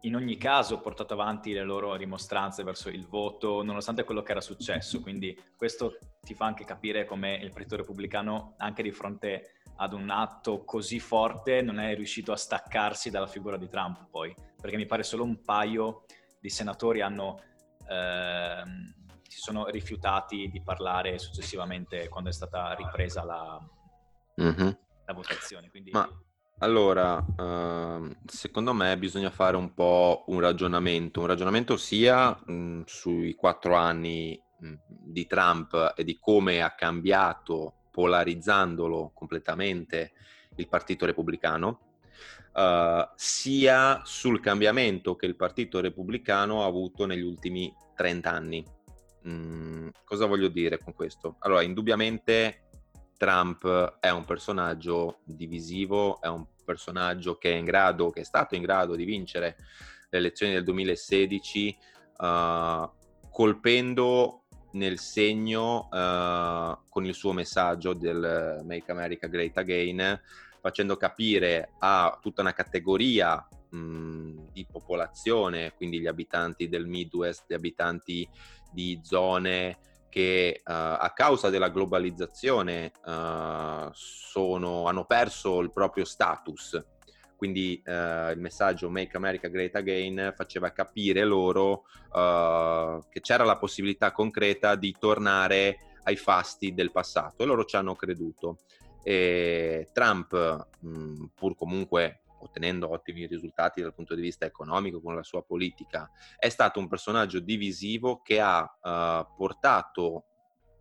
in 0.05 0.17
ogni 0.17 0.39
caso 0.39 0.81
portato 0.81 1.13
avanti 1.13 1.53
le 1.53 1.63
loro 1.63 1.97
rimostranze 1.97 2.63
verso 2.63 2.89
il 2.89 3.07
voto, 3.07 3.63
nonostante 3.63 4.05
quello 4.05 4.23
che 4.23 4.31
era 4.31 4.41
successo. 4.41 5.03
Quindi 5.03 5.39
questo 5.55 5.99
ti 6.23 6.33
fa 6.33 6.47
anche 6.47 6.65
capire 6.65 7.05
come 7.05 7.35
il 7.35 7.51
Partito 7.51 7.77
Repubblicano, 7.77 8.55
anche 8.57 8.83
di 8.83 8.91
fronte 8.91 9.61
ad 9.77 9.93
un 9.93 10.09
atto 10.09 10.65
così 10.65 10.99
forte, 10.99 11.61
non 11.61 11.79
è 11.79 11.95
riuscito 11.95 12.33
a 12.33 12.37
staccarsi 12.37 13.11
dalla 13.11 13.27
figura 13.27 13.59
di 13.59 13.69
Trump 13.69 14.07
poi, 14.09 14.35
perché 14.59 14.79
mi 14.79 14.87
pare 14.87 15.03
solo 15.03 15.25
un 15.25 15.43
paio 15.45 16.07
di 16.41 16.49
senatori 16.49 17.03
hanno, 17.03 17.39
ehm, 17.87 18.95
si 19.35 19.41
sono 19.41 19.67
rifiutati 19.67 20.49
di 20.49 20.63
parlare 20.63 21.19
successivamente 21.19 22.09
quando 22.09 22.31
è 22.31 22.33
stata 22.33 22.73
ripresa 22.75 23.25
la, 23.25 23.61
mm-hmm. 24.41 24.71
la 25.07 25.13
votazione. 25.13 25.71
Quindi... 25.71 25.91
Ma 25.91 26.09
allora, 26.59 27.17
uh, 27.17 28.15
secondo 28.27 28.73
me 28.73 28.97
bisogna 28.97 29.31
fare 29.31 29.57
un 29.57 29.75
po' 29.75 30.23
un 30.29 30.39
ragionamento, 30.39 31.21
un 31.21 31.27
ragionamento 31.27 31.77
sia 31.77 32.31
mh, 32.31 32.83
sui 32.87 33.35
quattro 33.35 33.75
anni 33.75 34.41
mh, 34.59 34.75
di 34.87 35.27
Trump 35.27 35.95
e 35.97 36.05
di 36.05 36.17
come 36.21 36.63
ha 36.63 36.73
cambiato 36.77 37.89
polarizzandolo 37.91 39.11
completamente 39.13 40.13
il 40.55 40.69
Partito 40.69 41.07
Repubblicano, 41.07 41.81
uh, 42.53 43.09
sia 43.17 44.01
sul 44.05 44.39
cambiamento 44.39 45.17
che 45.17 45.27
il 45.27 45.35
Partito 45.35 45.81
Repubblicano 45.81 46.63
ha 46.63 46.67
avuto 46.67 47.05
negli 47.05 47.23
ultimi 47.23 47.75
30 47.97 48.31
anni. 48.31 48.83
Mm, 49.27 49.89
cosa 50.05 50.27
voglio 50.27 50.49
dire 50.49 50.79
con 50.79 50.95
questo? 50.95 51.37
Allora, 51.41 51.63
indubbiamente 51.63 52.69
Trump 53.17 53.99
è 54.01 54.11
un 54.11 54.25
personaggio 54.25 55.21
divisivo, 55.25 56.21
è 56.21 56.29
un 56.29 56.47
personaggio 56.65 57.37
che 57.37 57.53
è 57.53 57.57
in 57.57 57.65
grado, 57.65 58.11
che 58.11 58.21
è 58.21 58.25
stato 58.25 58.55
in 58.55 58.63
grado 58.63 58.95
di 58.97 59.05
vincere 59.05 59.57
le 60.11 60.19
elezioni 60.19 60.53
del 60.53 60.65
2016 60.65 61.77
uh, 62.19 62.91
colpendo 63.31 64.45
nel 64.73 64.99
segno 64.99 65.89
uh, 65.91 66.79
con 66.89 67.05
il 67.05 67.15
suo 67.15 67.33
messaggio 67.33 67.95
del 67.95 68.61
Make 68.65 68.91
America 68.91 69.27
Great 69.27 69.57
Again, 69.57 70.21
facendo 70.61 70.97
capire 70.97 71.73
a 71.79 72.19
tutta 72.21 72.43
una 72.43 72.53
categoria 72.53 73.47
mh, 73.71 74.51
di 74.53 74.67
popolazione, 74.71 75.73
quindi 75.77 76.01
gli 76.01 76.07
abitanti 76.07 76.69
del 76.69 76.87
Midwest, 76.87 77.45
gli 77.49 77.55
abitanti 77.55 78.29
di 78.75 79.01
zone 79.03 79.79
che 80.11 80.61
uh, 80.63 80.71
a 80.71 81.13
causa 81.15 81.49
della 81.49 81.71
globalizzazione 81.71 82.93
uh, 83.07 83.89
sono, 83.93 84.87
hanno 84.87 85.05
perso 85.07 85.61
il 85.61 85.73
proprio 85.73 86.05
status 86.05 86.85
quindi 87.37 87.83
eh, 87.85 88.31
il 88.31 88.41
messaggio 88.41 88.89
Make 88.89 89.19
America 89.19 89.49
Great 89.49 89.75
Again 89.75 90.33
faceva 90.35 90.71
capire 90.71 91.25
loro 91.25 91.85
che 92.09 93.21
c'era 93.21 93.45
la 93.45 93.59
possibilità 93.59 94.13
concreta 94.13 94.77
di 94.77 94.95
tornare 94.99 95.95
ai 96.05 96.17
fasti 96.17 96.73
del 96.73 96.91
passato 96.91 97.43
e 97.43 97.47
loro 97.47 97.65
ci 97.65 97.77
hanno 97.77 97.95
creduto. 97.95 98.59
E 99.03 99.89
Trump, 99.93 100.67
mh, 100.81 101.25
pur 101.35 101.55
comunque 101.57 102.23
ottenendo 102.45 102.91
ottimi 102.91 103.27
risultati 103.27 103.81
dal 103.81 103.95
punto 103.95 104.15
di 104.15 104.23
vista 104.23 104.47
economico 104.47 105.01
con 105.01 105.15
la 105.15 105.23
sua 105.23 105.43
politica, 105.43 106.11
è 106.39 106.49
stato 106.49 106.79
un 106.79 106.89
personaggio 106.89 107.41
divisivo 107.41 108.21
che 108.23 108.41
ha 108.41 108.63
uh, 108.63 109.37
portato 109.37 110.25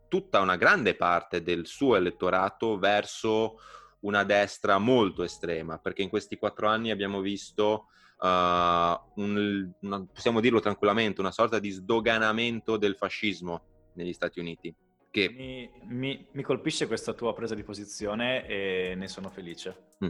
tutta 0.07 0.41
una 0.41 0.57
grande 0.57 0.95
parte 0.95 1.41
del 1.41 1.65
suo 1.65 1.95
elettorato 1.95 2.77
verso 2.77 3.59
una 4.01 4.23
destra 4.23 4.77
molto 4.77 5.23
estrema, 5.23 5.79
perché 5.79 6.01
in 6.01 6.09
questi 6.09 6.37
quattro 6.37 6.67
anni 6.67 6.91
abbiamo 6.91 7.19
visto, 7.19 7.87
uh, 8.19 8.25
un, 8.25 9.71
una, 9.79 10.05
possiamo 10.05 10.39
dirlo 10.39 10.59
tranquillamente, 10.59 11.21
una 11.21 11.31
sorta 11.31 11.59
di 11.59 11.69
sdoganamento 11.69 12.77
del 12.77 12.95
fascismo 12.95 13.89
negli 13.93 14.13
Stati 14.13 14.39
Uniti. 14.39 14.75
Che... 15.09 15.29
Mi, 15.29 15.69
mi, 15.85 16.27
mi, 16.31 16.43
colpisce 16.43 16.87
questa 16.87 17.13
tua 17.13 17.33
presa 17.33 17.55
di 17.55 17.63
posizione 17.63 18.45
e 18.47 18.93
ne 18.95 19.07
sono 19.07 19.29
felice. 19.29 19.87
Mm. 20.03 20.09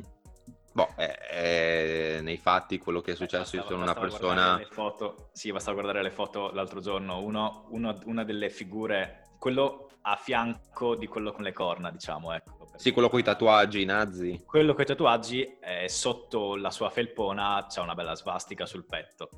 Boh, 0.73 0.89
è, 0.95 1.05
è, 1.05 2.21
nei 2.21 2.37
fatti 2.37 2.77
quello 2.77 3.01
che 3.01 3.11
è 3.11 3.15
successo, 3.15 3.57
basta, 3.57 3.57
io 3.57 3.63
sono 3.63 3.83
una 3.83 3.93
persona... 3.93 4.61
Foto, 4.69 5.29
sì, 5.31 5.51
basta 5.51 5.71
guardare 5.71 6.01
le 6.01 6.11
foto 6.11 6.51
l'altro 6.51 6.81
giorno, 6.81 7.21
uno, 7.21 7.65
uno, 7.69 7.99
una 8.05 8.23
delle 8.23 8.49
figure, 8.49 9.35
quello 9.37 9.89
a 10.01 10.15
fianco 10.15 10.95
di 10.95 11.07
quello 11.07 11.31
con 11.31 11.43
le 11.43 11.53
corna, 11.53 11.91
diciamo, 11.91 12.33
ecco 12.33 12.63
sì, 12.75 12.91
quello 12.91 13.09
con 13.09 13.19
i 13.19 13.23
tatuaggi, 13.23 13.81
i 13.81 13.85
nazi. 13.85 14.43
Quello 14.45 14.73
con 14.73 14.83
i 14.83 14.85
tatuaggi, 14.85 15.57
eh, 15.61 15.87
sotto 15.87 16.55
la 16.55 16.71
sua 16.71 16.89
felpona 16.89 17.65
c'è 17.69 17.79
una 17.81 17.93
bella 17.93 18.15
svastica 18.15 18.65
sul 18.65 18.85
petto. 18.85 19.29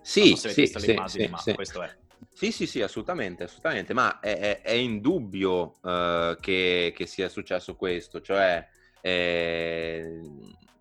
Sì, 0.00 0.36
so 0.36 0.48
sì, 0.48 0.66
sì, 0.66 0.78
sì, 1.06 1.26
ma 1.28 1.38
sì. 1.38 1.54
questo 1.54 1.82
è. 1.82 1.92
Sì, 2.32 2.52
sì, 2.52 2.66
sì, 2.66 2.82
assolutamente, 2.82 3.44
assolutamente, 3.44 3.92
ma 3.94 4.20
è, 4.20 4.38
è, 4.38 4.62
è 4.62 4.72
indubbio 4.72 5.76
uh, 5.82 6.38
che, 6.40 6.92
che, 6.96 7.06
sia 7.06 7.28
successo 7.28 7.74
questo, 7.74 8.20
cioè 8.20 8.66
eh, 9.00 10.20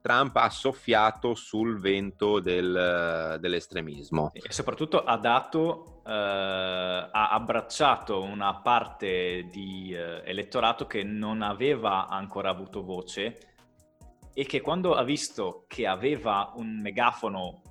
Trump 0.03 0.35
ha 0.35 0.49
soffiato 0.49 1.33
sul 1.33 1.79
vento 1.79 2.41
del, 2.41 3.37
dell'estremismo. 3.39 4.31
E 4.33 4.51
soprattutto 4.51 5.01
ha 5.01 5.15
dato, 5.15 6.01
eh, 6.05 6.11
ha 6.11 7.29
abbracciato 7.29 8.21
una 8.21 8.59
parte 8.59 9.47
di 9.49 9.93
eh, 9.93 10.21
elettorato 10.25 10.87
che 10.87 11.03
non 11.03 11.41
aveva 11.41 12.09
ancora 12.09 12.49
avuto 12.49 12.83
voce 12.83 13.37
e 14.33 14.45
che 14.45 14.59
quando 14.59 14.93
ha 14.93 15.03
visto 15.03 15.63
che 15.69 15.87
aveva 15.87 16.51
un 16.55 16.81
megafono 16.81 17.61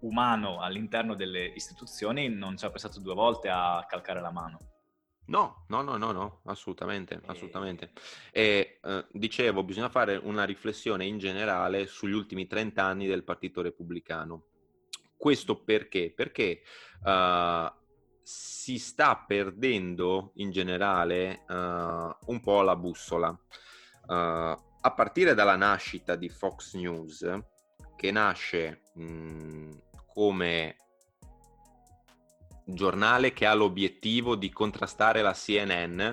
umano 0.00 0.60
all'interno 0.60 1.14
delle 1.14 1.44
istituzioni 1.44 2.30
non 2.30 2.56
ci 2.56 2.64
ha 2.64 2.70
pensato 2.70 2.98
due 2.98 3.14
volte 3.14 3.50
a 3.50 3.84
calcare 3.86 4.22
la 4.22 4.32
mano. 4.32 4.56
No, 5.26 5.64
no, 5.68 5.82
no, 5.82 5.96
no, 5.96 6.12
no, 6.12 6.40
assolutamente, 6.44 7.20
assolutamente. 7.26 7.92
E 8.30 8.78
eh, 8.82 9.06
dicevo, 9.10 9.62
bisogna 9.62 9.88
fare 9.88 10.16
una 10.16 10.44
riflessione 10.44 11.06
in 11.06 11.18
generale 11.18 11.86
sugli 11.86 12.12
ultimi 12.12 12.46
30 12.46 12.82
anni 12.82 13.06
del 13.06 13.24
Partito 13.24 13.62
Repubblicano. 13.62 14.44
Questo 15.16 15.62
perché? 15.62 16.12
Perché 16.14 16.60
uh, 17.04 17.72
si 18.22 18.78
sta 18.78 19.16
perdendo 19.26 20.32
in 20.34 20.50
generale 20.50 21.44
uh, 21.48 21.52
un 22.30 22.40
po' 22.42 22.60
la 22.60 22.76
bussola. 22.76 23.28
Uh, 24.06 24.12
a 24.12 24.92
partire 24.94 25.32
dalla 25.32 25.56
nascita 25.56 26.14
di 26.14 26.28
Fox 26.28 26.74
News, 26.74 27.26
che 27.96 28.10
nasce 28.10 28.82
mh, 28.92 29.70
come 30.12 30.76
giornale 32.64 33.32
che 33.32 33.46
ha 33.46 33.54
l'obiettivo 33.54 34.36
di 34.36 34.50
contrastare 34.50 35.22
la 35.22 35.32
CNN, 35.32 36.10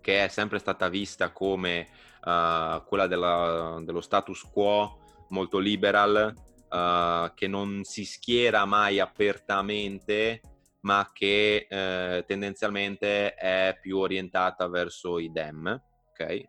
che 0.00 0.24
è 0.24 0.28
sempre 0.28 0.58
stata 0.58 0.88
vista 0.88 1.30
come 1.30 1.88
uh, 2.24 2.82
quella 2.84 3.06
della, 3.06 3.80
dello 3.82 4.00
status 4.00 4.42
quo 4.50 4.98
molto 5.28 5.58
liberal, 5.58 6.34
uh, 6.70 7.32
che 7.34 7.46
non 7.46 7.84
si 7.84 8.04
schiera 8.04 8.64
mai 8.64 8.98
apertamente, 8.98 10.40
ma 10.80 11.10
che 11.12 11.66
uh, 11.68 12.24
tendenzialmente 12.26 13.34
è 13.34 13.78
più 13.80 13.98
orientata 13.98 14.66
verso 14.68 15.18
i 15.18 15.30
Dem. 15.30 15.80
Okay? 16.10 16.48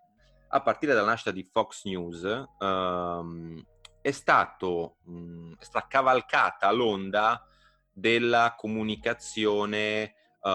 A 0.50 0.62
partire 0.62 0.94
dalla 0.94 1.08
nascita 1.08 1.32
di 1.32 1.48
Fox 1.52 1.84
News, 1.86 2.46
um, 2.60 3.62
è 4.02 4.12
stato 4.12 4.96
mh, 5.04 5.54
è 5.60 5.64
stata 5.64 5.86
cavalcata 5.88 6.72
l'onda 6.72 7.46
della 7.94 8.56
comunicazione 8.58 10.14
uh, 10.42 10.50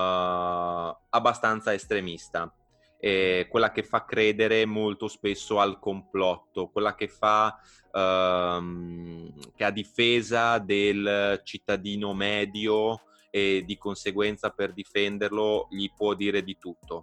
abbastanza 1.10 1.72
estremista 1.72 2.52
eh, 2.98 3.46
quella 3.48 3.70
che 3.70 3.82
fa 3.82 4.04
credere 4.04 4.64
molto 4.64 5.08
spesso 5.08 5.60
al 5.60 5.78
complotto, 5.78 6.68
quella 6.68 6.94
che 6.94 7.08
fa 7.08 7.58
ehm, 7.92 9.52
che 9.54 9.64
a 9.64 9.70
difesa 9.70 10.58
del 10.58 11.40
cittadino 11.44 12.14
medio 12.14 13.02
e 13.30 13.62
di 13.64 13.76
conseguenza 13.76 14.50
per 14.50 14.72
difenderlo 14.72 15.68
gli 15.70 15.90
può 15.94 16.14
dire 16.14 16.42
di 16.42 16.56
tutto. 16.58 17.02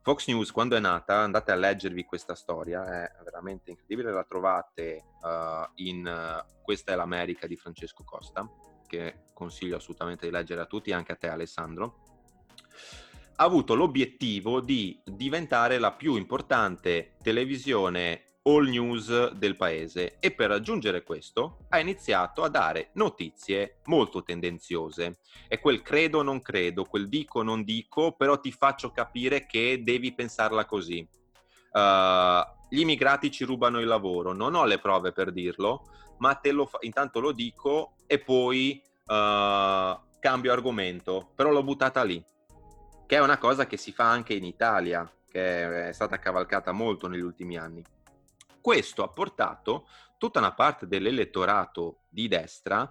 Fox 0.00 0.28
News 0.28 0.52
quando 0.52 0.76
è 0.76 0.80
nata, 0.80 1.16
andate 1.16 1.50
a 1.50 1.56
leggervi 1.56 2.04
questa 2.04 2.34
storia, 2.34 3.04
è 3.04 3.10
veramente 3.24 3.70
incredibile, 3.70 4.12
la 4.12 4.24
trovate 4.24 5.02
uh, 5.22 5.70
in 5.76 6.06
uh, 6.06 6.62
Questa 6.62 6.92
è 6.92 6.94
l'America 6.94 7.46
di 7.46 7.56
Francesco 7.56 8.04
Costa, 8.04 8.46
che 8.96 9.14
consiglio 9.32 9.76
assolutamente 9.76 10.26
di 10.26 10.32
leggere 10.32 10.60
a 10.60 10.66
tutti, 10.66 10.92
anche 10.92 11.12
a 11.12 11.16
te 11.16 11.28
Alessandro 11.28 12.04
ha 13.36 13.44
avuto 13.44 13.74
l'obiettivo 13.74 14.60
di 14.60 15.00
diventare 15.04 15.78
la 15.78 15.92
più 15.92 16.14
importante 16.16 17.16
televisione 17.20 18.24
all 18.44 18.68
news 18.68 19.32
del 19.32 19.56
paese 19.56 20.18
e 20.20 20.30
per 20.32 20.50
raggiungere 20.50 21.02
questo 21.02 21.58
ha 21.70 21.78
iniziato 21.78 22.42
a 22.42 22.48
dare 22.48 22.90
notizie 22.94 23.80
molto 23.86 24.22
tendenziose. 24.22 25.18
È 25.48 25.58
quel 25.58 25.82
credo 25.82 26.22
non 26.22 26.42
credo, 26.42 26.84
quel 26.84 27.08
dico 27.08 27.42
non 27.42 27.64
dico, 27.64 28.12
però 28.12 28.38
ti 28.38 28.52
faccio 28.52 28.90
capire 28.90 29.46
che 29.46 29.80
devi 29.82 30.14
pensarla 30.14 30.66
così. 30.66 31.08
Uh, 31.72 32.44
gli 32.68 32.80
immigrati 32.80 33.30
ci 33.30 33.44
rubano 33.44 33.80
il 33.80 33.86
lavoro, 33.86 34.32
non 34.32 34.54
ho 34.54 34.64
le 34.64 34.78
prove 34.78 35.12
per 35.12 35.32
dirlo, 35.32 35.86
ma 36.18 36.38
lo 36.52 36.66
fa- 36.66 36.78
intanto 36.82 37.20
lo 37.20 37.32
dico 37.32 37.93
e 38.06 38.18
poi 38.18 38.82
uh, 39.06 39.98
cambio 40.18 40.52
argomento, 40.52 41.30
però 41.34 41.50
l'ho 41.50 41.62
buttata 41.62 42.02
lì 42.02 42.24
che 43.06 43.16
è 43.16 43.20
una 43.20 43.38
cosa 43.38 43.66
che 43.66 43.76
si 43.76 43.92
fa 43.92 44.10
anche 44.10 44.34
in 44.34 44.44
Italia, 44.44 45.10
che 45.30 45.88
è 45.88 45.92
stata 45.92 46.18
cavalcata 46.18 46.72
molto 46.72 47.06
negli 47.08 47.20
ultimi 47.20 47.56
anni. 47.56 47.84
Questo 48.60 49.02
ha 49.02 49.08
portato 49.08 49.86
tutta 50.16 50.38
una 50.38 50.52
parte 50.52 50.86
dell'elettorato 50.86 52.04
di 52.08 52.28
destra 52.28 52.90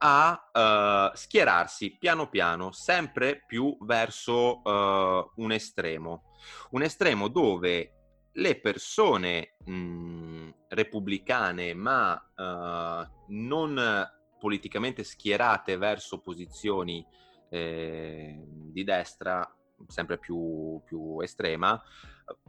a 0.00 1.10
uh, 1.12 1.16
schierarsi 1.16 1.96
piano 1.98 2.28
piano 2.28 2.70
sempre 2.70 3.42
più 3.44 3.76
verso 3.80 4.62
uh, 4.62 5.30
un 5.42 5.50
estremo, 5.50 6.34
un 6.70 6.82
estremo 6.82 7.26
dove 7.26 7.94
le 8.32 8.60
persone 8.60 9.56
mh, 9.64 10.50
repubblicane 10.68 11.74
ma 11.74 12.12
uh, 12.14 13.08
non 13.28 14.08
politicamente 14.38 15.04
schierate 15.04 15.76
verso 15.76 16.20
posizioni 16.20 17.04
eh, 17.50 18.42
di 18.46 18.84
destra, 18.84 19.48
sempre 19.86 20.18
più, 20.18 20.80
più 20.84 21.20
estrema, 21.20 21.80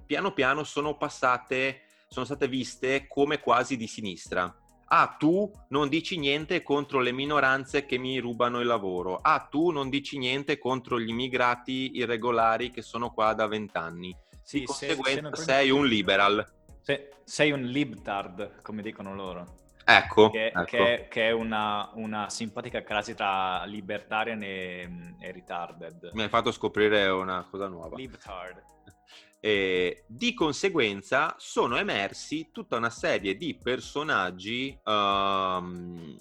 piano 0.06 0.34
piano 0.34 0.64
sono 0.64 0.98
passate, 0.98 1.82
sono 2.08 2.26
state 2.26 2.48
viste 2.48 3.08
come 3.08 3.40
quasi 3.40 3.78
di 3.78 3.88
sinistra. 3.88 4.54
Ah, 4.92 5.16
tu 5.20 5.52
non 5.70 5.88
dici 5.88 6.18
niente 6.18 6.64
contro 6.64 7.00
le 7.00 7.12
minoranze 7.12 7.86
che 7.86 8.00
mi 8.00 8.18
rubano 8.18 8.60
il 8.60 8.66
lavoro. 8.66 9.20
Ah, 9.22 9.48
tu 9.50 9.70
non 9.70 9.88
dici 9.88 10.18
niente 10.18 10.58
contro 10.58 11.00
gli 11.00 11.10
immigrati 11.10 11.92
irregolari 11.98 12.72
che 12.72 12.82
sono 12.82 13.12
qua 13.12 13.34
da 13.34 13.46
vent'anni. 13.46 14.16
Sì, 14.42 14.62
di 14.62 14.66
conseguenza 14.66 15.30
se, 15.36 15.36
se 15.36 15.44
sei 15.44 15.70
un 15.70 15.86
liberal. 15.86 16.44
Se, 16.82 17.12
sei 17.24 17.52
un 17.52 17.62
libtard, 17.62 18.64
come 18.64 18.82
dicono 18.82 19.14
loro. 19.14 19.69
Ecco, 19.90 20.30
che, 20.30 20.48
ecco. 20.48 20.64
che, 20.66 21.08
che 21.10 21.30
è 21.30 21.32
una, 21.32 21.90
una, 21.96 22.30
simpatica 22.30 22.84
crasi 22.84 23.16
tra 23.16 23.64
libertarian 23.66 24.44
e, 24.44 25.16
e, 25.20 25.32
retarded. 25.32 26.12
Mi 26.14 26.22
hai 26.22 26.30
fatto 26.30 26.52
scoprire 26.52 27.08
una 27.08 27.48
cosa 27.50 27.68
nuova. 27.68 27.96
Libtard. 27.96 28.64
E 29.42 30.04
di 30.06 30.34
conseguenza 30.34 31.34
sono 31.38 31.78
emersi 31.78 32.50
tutta 32.52 32.76
una 32.76 32.90
serie 32.90 33.38
di 33.38 33.56
personaggi 33.56 34.78
um, 34.84 36.20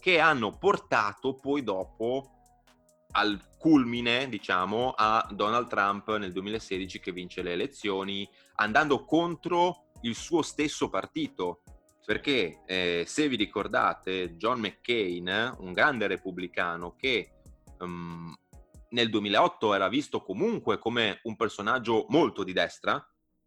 che 0.00 0.18
hanno 0.18 0.58
portato 0.58 1.34
poi 1.34 1.62
dopo 1.62 2.28
al 3.12 3.40
culmine, 3.56 4.28
diciamo, 4.28 4.94
a 4.96 5.24
Donald 5.30 5.68
Trump 5.68 6.16
nel 6.16 6.32
2016 6.32 6.98
che 6.98 7.12
vince 7.12 7.42
le 7.42 7.52
elezioni, 7.52 8.28
andando 8.56 9.04
contro 9.04 9.84
il 10.02 10.16
suo 10.16 10.42
stesso 10.42 10.88
partito 10.88 11.62
perché 12.06 12.62
eh, 12.66 13.02
se 13.04 13.28
vi 13.28 13.34
ricordate 13.34 14.36
John 14.36 14.60
McCain, 14.60 15.56
un 15.58 15.72
grande 15.72 16.06
repubblicano 16.06 16.94
che 16.94 17.32
um, 17.80 18.32
nel 18.90 19.10
2008 19.10 19.74
era 19.74 19.88
visto 19.88 20.22
comunque 20.22 20.78
come 20.78 21.18
un 21.24 21.34
personaggio 21.34 22.06
molto 22.10 22.44
di 22.44 22.52
destra, 22.52 23.04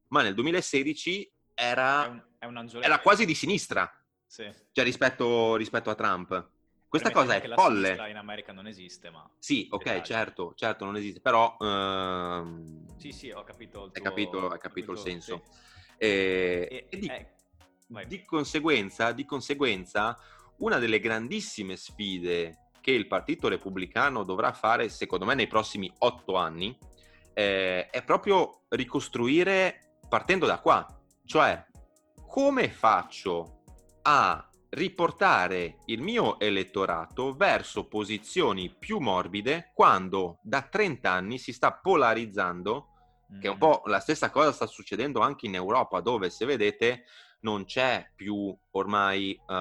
ma 0.09 0.23
nel 0.23 0.33
2016 0.33 1.31
era, 1.55 2.03
è 2.03 2.09
un, 2.09 2.23
è 2.37 2.45
un 2.45 2.69
era 2.81 2.99
quasi 2.99 3.25
di 3.25 3.33
sinistra, 3.33 3.89
sì. 4.27 4.51
cioè 4.73 4.83
rispetto, 4.83 5.55
rispetto, 5.55 5.89
a 5.89 5.95
Trump. 5.95 6.49
Questa 6.89 7.11
cosa 7.11 7.35
è 7.35 7.53
folle. 7.53 8.09
in 8.09 8.17
America 8.17 8.51
non 8.51 8.67
esiste, 8.67 9.09
ma... 9.09 9.29
Sì, 9.37 9.69
ok, 9.71 10.01
certo, 10.01 10.53
certo, 10.55 10.83
non 10.83 10.97
esiste, 10.97 11.21
però... 11.21 11.55
Ehm... 11.61 12.97
Sì, 12.97 13.11
sì, 13.13 13.29
ho 13.29 13.43
capito 13.43 13.85
il 13.85 13.91
tuo... 13.91 14.03
Hai 14.03 14.09
capito, 14.09 14.49
hai 14.49 14.59
capito 14.59 14.91
il 14.91 14.97
senso. 14.97 15.43
Sì. 15.45 15.59
E, 15.99 16.67
e, 16.69 16.87
e 16.89 16.97
di... 16.97 17.07
di 18.05 18.23
conseguenza, 18.23 19.11
di 19.11 19.25
conseguenza, 19.25 20.17
una 20.57 20.77
delle 20.77 20.99
grandissime 20.99 21.75
sfide 21.75 22.69
che 22.81 22.91
il 22.91 23.07
Partito 23.07 23.47
Repubblicano 23.47 24.23
dovrà 24.23 24.53
fare, 24.53 24.89
secondo 24.89 25.25
me, 25.25 25.33
nei 25.33 25.47
prossimi 25.47 25.91
otto 25.99 26.35
anni, 26.35 26.77
eh, 27.33 27.89
è 27.89 28.03
proprio 28.03 28.61
ricostruire 28.69 29.97
partendo 30.07 30.45
da 30.45 30.59
qua. 30.59 30.85
Cioè, 31.25 31.65
come 32.27 32.69
faccio 32.69 33.63
a 34.03 34.47
riportare 34.69 35.77
il 35.85 36.01
mio 36.01 36.39
elettorato 36.39 37.33
verso 37.33 37.87
posizioni 37.87 38.73
più 38.77 38.99
morbide 38.99 39.71
quando 39.73 40.39
da 40.43 40.61
30 40.61 41.11
anni 41.11 41.37
si 41.39 41.51
sta 41.53 41.73
polarizzando, 41.73 42.87
che 43.39 43.47
è 43.47 43.49
un 43.49 43.55
mm. 43.55 43.59
po' 43.59 43.81
la 43.85 43.99
stessa 43.99 44.29
cosa 44.29 44.51
sta 44.51 44.67
succedendo 44.67 45.21
anche 45.21 45.47
in 45.47 45.55
Europa, 45.55 46.01
dove 46.01 46.29
se 46.29 46.45
vedete 46.45 47.05
non 47.41 47.65
c'è 47.65 48.11
più 48.15 48.55
ormai 48.71 49.39
uh, 49.47 49.53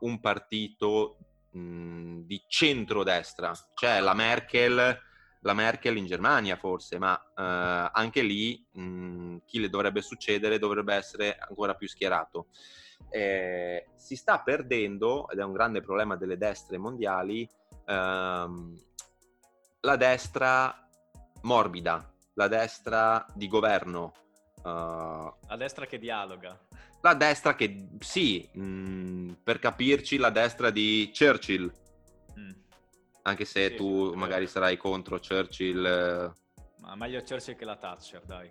un 0.00 0.18
partito 0.20 1.18
mh, 1.50 2.20
di 2.20 2.42
centrodestra, 2.48 3.52
c'è 3.74 4.00
la 4.00 4.14
Merkel, 4.14 5.00
la 5.40 5.54
Merkel 5.54 5.96
in 5.96 6.06
Germania 6.06 6.56
forse, 6.56 6.98
ma 6.98 7.12
uh, 7.14 7.90
anche 7.92 8.22
lì 8.22 8.66
mh, 8.72 9.38
chi 9.44 9.60
le 9.60 9.68
dovrebbe 9.68 10.02
succedere 10.02 10.58
dovrebbe 10.58 10.94
essere 10.94 11.36
ancora 11.38 11.74
più 11.74 11.88
schierato. 11.88 12.46
Eh, 13.08 13.90
si 13.96 14.16
sta 14.16 14.40
perdendo, 14.40 15.28
ed 15.28 15.38
è 15.38 15.44
un 15.44 15.52
grande 15.52 15.80
problema 15.80 16.16
delle 16.16 16.36
destre 16.36 16.78
mondiali, 16.78 17.48
ehm, 17.86 18.80
la 19.80 19.96
destra 19.96 20.88
morbida, 21.42 22.12
la 22.34 22.48
destra 22.48 23.24
di 23.34 23.48
governo. 23.48 24.12
Uh, 24.62 25.32
la 25.46 25.56
destra 25.56 25.86
che 25.86 25.98
dialoga. 25.98 26.58
La 27.00 27.14
destra 27.14 27.54
che, 27.54 27.88
sì, 28.00 28.48
mh, 28.52 28.62
mm, 28.62 29.30
per 29.42 29.58
capirci, 29.58 30.16
la 30.16 30.30
destra 30.30 30.70
di 30.70 31.12
Churchill. 31.16 31.72
Mm. 32.38 32.50
Anche 33.22 33.44
se 33.44 33.70
sì, 33.70 33.76
tu 33.76 34.10
sì, 34.10 34.16
magari 34.16 34.46
sarai 34.46 34.76
contro 34.76 35.18
Churchill. 35.18 35.84
Eh. 35.84 36.32
Ma 36.80 36.94
meglio 36.94 37.22
Churchill 37.22 37.56
che 37.56 37.64
la 37.64 37.76
Thatcher, 37.76 38.22
dai. 38.24 38.48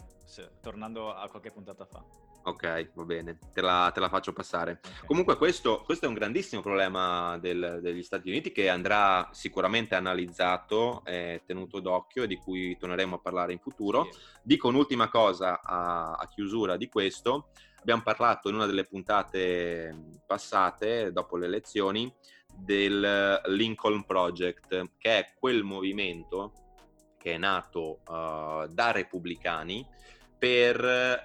Tornando 0.62 1.14
a 1.14 1.28
qualche 1.30 1.52
puntata 1.52 1.86
fa. 1.86 2.04
Ok, 2.48 2.92
va 2.94 3.04
bene, 3.06 3.40
te 3.52 3.62
la, 3.62 3.90
te 3.92 4.00
la 4.00 4.08
faccio 4.08 4.32
passare. 4.32 4.80
Okay. 4.80 5.08
Comunque 5.08 5.36
questo, 5.36 5.82
questo, 5.84 6.06
è 6.06 6.08
un 6.08 6.14
grandissimo 6.14 6.62
problema 6.62 7.40
del, 7.40 7.80
degli 7.82 8.04
Stati 8.04 8.30
Uniti 8.30 8.52
che 8.52 8.70
andrà 8.70 9.30
sicuramente 9.32 9.96
analizzato, 9.96 11.04
e 11.06 11.42
tenuto 11.44 11.80
d'occhio 11.80 12.24
e 12.24 12.28
di 12.28 12.36
cui 12.38 12.78
torneremo 12.78 13.16
a 13.16 13.20
parlare 13.20 13.52
in 13.52 13.60
futuro. 13.60 14.10
Sì. 14.12 14.20
Dico 14.44 14.68
un'ultima 14.68 15.10
cosa 15.10 15.60
a, 15.60 16.14
a 16.14 16.28
chiusura 16.28 16.78
di 16.78 16.88
questo 16.88 17.50
abbiamo 17.80 18.04
parlato 18.04 18.50
in 18.50 18.56
una 18.56 18.68
delle 18.68 18.86
puntate 18.86 20.20
passate, 20.26 21.12
dopo 21.12 21.38
le 21.38 21.48
elezioni, 21.48 22.14
del 22.56 23.42
Lincoln 23.48 24.06
Project, 24.06 24.92
che 24.98 25.18
è 25.18 25.34
quel 25.38 25.64
movimento 25.64 26.52
che 27.18 27.34
è 27.34 27.38
nato 27.38 28.02
uh, 28.08 28.68
da 28.68 28.92
repubblicani 28.92 29.86
per 30.38 30.80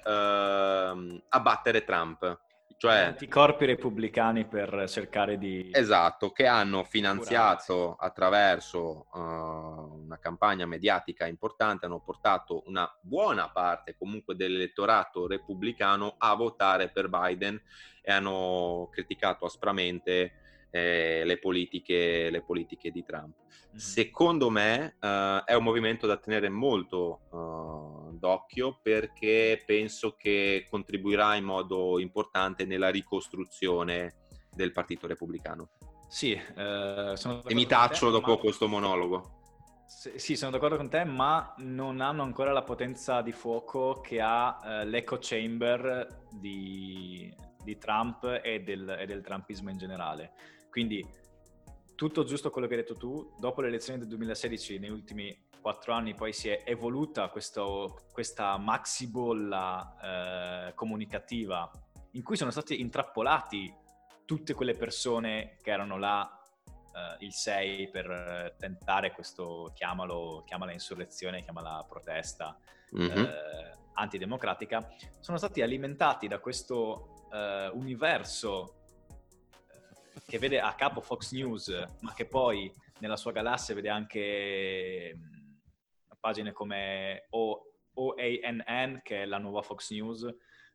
uh, 0.04 1.22
abbattere 1.28 1.84
Trump. 1.84 2.38
Cioè, 2.80 3.00
anticorpi 3.00 3.66
repubblicani 3.66 4.46
per 4.46 4.86
cercare 4.88 5.36
di... 5.36 5.68
Esatto, 5.70 6.30
che 6.30 6.46
hanno 6.46 6.82
finanziato 6.82 7.94
attraverso 7.94 9.06
uh, 9.12 9.18
una 10.02 10.18
campagna 10.18 10.64
mediatica 10.64 11.26
importante, 11.26 11.84
hanno 11.84 12.00
portato 12.00 12.62
una 12.68 12.90
buona 13.02 13.50
parte 13.50 13.96
comunque 13.98 14.34
dell'elettorato 14.34 15.26
repubblicano 15.26 16.14
a 16.16 16.34
votare 16.34 16.88
per 16.88 17.10
Biden 17.10 17.60
e 18.00 18.12
hanno 18.12 18.88
criticato 18.90 19.44
aspramente 19.44 20.39
eh, 20.70 21.22
le, 21.24 21.38
politiche, 21.38 22.30
le, 22.30 22.42
politiche, 22.42 22.90
di 22.90 23.02
Trump. 23.02 23.36
Mm-hmm. 23.40 23.76
Secondo 23.76 24.50
me 24.50 24.96
uh, 25.00 25.44
è 25.44 25.54
un 25.54 25.62
movimento 25.62 26.06
da 26.06 26.16
tenere 26.16 26.48
molto 26.48 27.20
uh, 27.30 28.16
d'occhio 28.16 28.78
perché 28.82 29.62
penso 29.64 30.14
che 30.16 30.66
contribuirà 30.68 31.34
in 31.34 31.44
modo 31.44 31.98
importante 31.98 32.64
nella 32.64 32.90
ricostruzione 32.90 34.14
del 34.52 34.72
Partito 34.72 35.06
Repubblicano. 35.06 35.70
Sì, 36.08 36.32
eh, 36.32 37.14
e 37.46 37.54
mi 37.54 37.66
taccio 37.66 38.06
te, 38.06 38.12
dopo 38.12 38.32
ma... 38.32 38.36
questo 38.38 38.66
monologo. 38.66 39.38
Sì, 40.16 40.36
sono 40.36 40.50
d'accordo 40.50 40.76
con 40.76 40.88
te, 40.88 41.04
ma 41.04 41.54
non 41.58 42.00
hanno 42.00 42.22
ancora 42.22 42.52
la 42.52 42.62
potenza 42.62 43.22
di 43.22 43.32
fuoco 43.32 44.00
che 44.00 44.20
ha 44.20 44.58
eh, 44.64 44.84
l'echo 44.86 45.18
chamber 45.20 46.26
di, 46.30 47.32
di 47.62 47.78
Trump 47.78 48.40
e 48.42 48.62
del, 48.62 48.96
e 48.98 49.06
del 49.06 49.20
Trumpismo 49.20 49.70
in 49.70 49.78
generale. 49.78 50.32
Quindi 50.70 51.06
tutto 51.94 52.24
giusto 52.24 52.50
quello 52.50 52.66
che 52.66 52.74
hai 52.74 52.80
detto 52.80 52.96
tu, 52.96 53.34
dopo 53.38 53.60
le 53.60 53.68
elezioni 53.68 53.98
del 53.98 54.08
2016, 54.08 54.78
negli 54.78 54.90
ultimi 54.90 55.48
quattro 55.60 55.92
anni 55.92 56.14
poi 56.14 56.32
si 56.32 56.48
è 56.48 56.62
evoluta 56.64 57.28
questo, 57.28 58.06
questa 58.12 58.56
maxi 58.56 59.10
bolla 59.10 60.68
eh, 60.68 60.74
comunicativa 60.74 61.70
in 62.12 62.22
cui 62.22 62.36
sono 62.36 62.50
stati 62.50 62.80
intrappolati 62.80 63.72
tutte 64.24 64.54
quelle 64.54 64.74
persone 64.74 65.58
che 65.60 65.70
erano 65.70 65.98
là 65.98 66.40
uh, 66.92 67.22
il 67.22 67.32
6 67.32 67.90
per 67.90 68.10
eh, 68.10 68.54
tentare 68.58 69.12
questo, 69.12 69.72
chiamalo, 69.74 70.42
chiamala 70.46 70.72
insurrezione, 70.72 71.42
chiamala 71.42 71.84
protesta 71.88 72.56
mm-hmm. 72.96 73.22
uh, 73.22 73.28
antidemocratica, 73.94 74.88
sono 75.18 75.36
stati 75.36 75.62
alimentati 75.62 76.28
da 76.28 76.38
questo 76.38 77.26
uh, 77.30 77.76
universo 77.76 78.79
che 80.30 80.38
vede 80.38 80.60
a 80.60 80.72
capo 80.74 81.00
Fox 81.00 81.32
News, 81.32 81.68
ma 82.02 82.14
che 82.14 82.24
poi 82.24 82.72
nella 83.00 83.16
sua 83.16 83.32
galassia 83.32 83.74
vede 83.74 83.88
anche 83.88 85.12
mm, 85.12 85.50
pagine 86.20 86.52
come 86.52 87.26
o- 87.30 87.72
OANN, 87.94 89.00
che 89.02 89.22
è 89.22 89.24
la 89.24 89.38
nuova 89.38 89.60
Fox 89.62 89.90
News, 89.90 90.32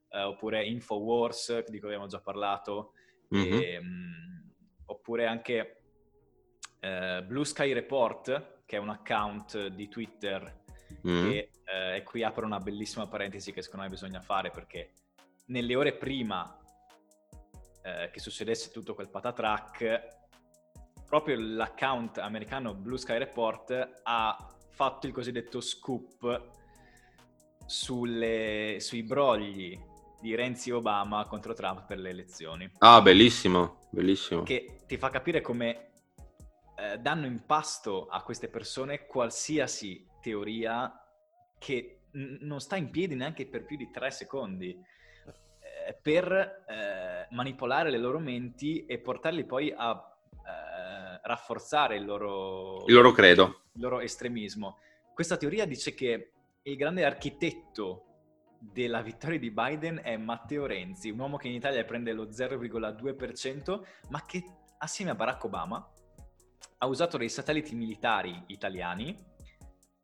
oppure 0.09 0.65
Infowars, 0.65 1.69
di 1.69 1.79
cui 1.79 1.87
abbiamo 1.87 2.07
già 2.07 2.19
parlato, 2.19 2.91
mm-hmm. 3.33 3.61
e, 3.61 3.77
um, 3.77 4.53
oppure 4.87 5.25
anche 5.25 5.83
eh, 6.81 7.23
Blue 7.25 7.45
Sky 7.45 7.71
Report, 7.71 8.63
che 8.65 8.75
è 8.75 8.79
un 8.79 8.89
account 8.89 9.67
di 9.67 9.87
Twitter, 9.87 10.63
mm. 11.07 11.29
che 11.29 11.49
eh, 11.63 12.03
qui 12.03 12.23
apro 12.23 12.45
una 12.45 12.59
bellissima 12.59 13.07
parentesi 13.07 13.53
che 13.53 13.61
secondo 13.61 13.85
me 13.85 13.91
bisogna 13.91 14.19
fare 14.19 14.51
perché 14.51 14.91
nelle 15.45 15.75
ore 15.75 15.93
prima 15.93 16.59
eh, 17.85 18.09
che 18.11 18.19
succedesse 18.19 18.71
tutto 18.71 18.95
quel 18.95 19.09
patatrack, 19.09 20.23
proprio 21.05 21.37
l'account 21.39 22.17
americano 22.17 22.73
Blue 22.73 22.97
Sky 22.97 23.19
Report 23.19 23.99
ha 24.01 24.49
fatto 24.69 25.05
il 25.05 25.13
cosiddetto 25.13 25.61
scoop 25.61 26.49
sulle, 27.65 28.77
sui 28.79 29.03
brogli 29.03 29.79
di 30.19 30.33
Renzi 30.33 30.71
Obama 30.71 31.25
contro 31.27 31.53
Trump 31.53 31.85
per 31.85 31.99
le 31.99 32.09
elezioni. 32.09 32.69
Ah, 32.79 33.01
bellissimo, 33.01 33.81
bellissimo. 33.91 34.41
Che 34.41 34.79
ti 34.87 34.97
fa 34.97 35.09
capire 35.09 35.41
come 35.41 35.91
eh, 36.75 36.97
danno 36.97 37.27
in 37.27 37.45
pasto 37.45 38.07
a 38.07 38.23
queste 38.23 38.47
persone 38.47 39.05
qualsiasi 39.05 40.07
teoria 40.21 40.91
che 41.59 41.99
n- 42.13 42.39
non 42.41 42.59
sta 42.59 42.75
in 42.75 42.89
piedi 42.89 43.13
neanche 43.13 43.45
per 43.45 43.63
più 43.63 43.77
di 43.77 43.91
tre 43.91 44.09
secondi 44.09 44.75
eh, 45.87 45.97
per 46.01 46.65
eh, 46.67 47.04
manipolare 47.31 47.89
le 47.89 47.97
loro 47.97 48.19
menti 48.19 48.85
e 48.85 48.99
portarli 48.99 49.45
poi 49.45 49.73
a 49.75 49.91
eh, 50.31 51.19
rafforzare 51.23 51.95
il 51.95 52.05
loro, 52.05 52.83
il 52.85 52.93
loro 52.93 53.11
credo, 53.11 53.61
il 53.73 53.81
loro 53.81 53.99
estremismo. 53.99 54.77
Questa 55.13 55.37
teoria 55.37 55.65
dice 55.65 55.93
che 55.93 56.31
il 56.63 56.75
grande 56.75 57.05
architetto 57.05 58.05
della 58.59 59.01
vittoria 59.01 59.39
di 59.39 59.51
Biden 59.51 60.01
è 60.03 60.17
Matteo 60.17 60.65
Renzi, 60.65 61.09
un 61.09 61.19
uomo 61.19 61.37
che 61.37 61.47
in 61.47 61.53
Italia 61.53 61.83
prende 61.83 62.13
lo 62.13 62.25
0,2%, 62.25 63.81
ma 64.09 64.23
che 64.25 64.43
assieme 64.79 65.11
a 65.11 65.15
Barack 65.15 65.43
Obama 65.43 65.91
ha 66.77 66.87
usato 66.87 67.17
dei 67.17 67.29
satelliti 67.29 67.75
militari 67.75 68.43
italiani 68.47 69.15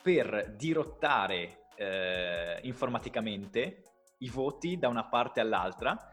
per 0.01 0.53
dirottare 0.55 1.67
eh, 1.75 2.59
informaticamente 2.63 3.83
i 4.19 4.29
voti 4.29 4.77
da 4.77 4.87
una 4.87 5.05
parte 5.05 5.39
all'altra 5.39 6.10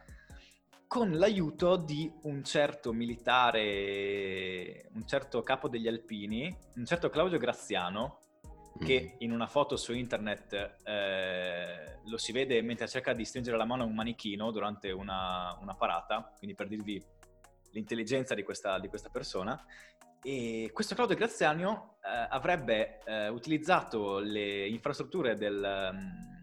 con 0.89 1.13
l'aiuto 1.13 1.77
di 1.77 2.11
un 2.23 2.43
certo 2.43 2.95
militare, 2.95 4.89
un 4.95 5.07
certo 5.07 5.43
capo 5.43 5.69
degli 5.69 5.87
alpini, 5.87 6.57
un 6.77 6.87
certo 6.87 7.11
Claudio 7.11 7.37
Graziano, 7.37 8.21
che 8.79 9.13
mm. 9.13 9.17
in 9.19 9.33
una 9.33 9.47
foto 9.47 9.77
su 9.77 9.93
internet 9.93 10.79
eh, 10.85 11.99
lo 12.05 12.17
si 12.17 12.33
vede 12.33 12.63
mentre 12.63 12.89
cerca 12.89 13.13
di 13.13 13.27
stringere 13.27 13.59
la 13.59 13.67
mano 13.67 13.83
a 13.83 13.87
un 13.87 13.95
manichino 13.95 14.51
durante 14.51 14.91
una, 14.91 15.59
una 15.61 15.75
parata, 15.75 16.33
quindi 16.39 16.57
per 16.57 16.69
dirvi 16.69 17.05
l'intelligenza 17.73 18.35
di 18.35 18.43
questa, 18.43 18.79
di 18.79 18.89
questa 18.89 19.11
persona, 19.11 19.63
e 20.23 20.71
questo 20.73 20.95
Claudio 20.95 21.17
Graziano 21.17 21.99
eh, 22.03 22.27
avrebbe 22.31 23.01
eh, 23.05 23.29
utilizzato 23.29 24.21
le 24.21 24.67
infrastrutture 24.67 25.37
del, 25.37 25.91
um, 25.93 26.41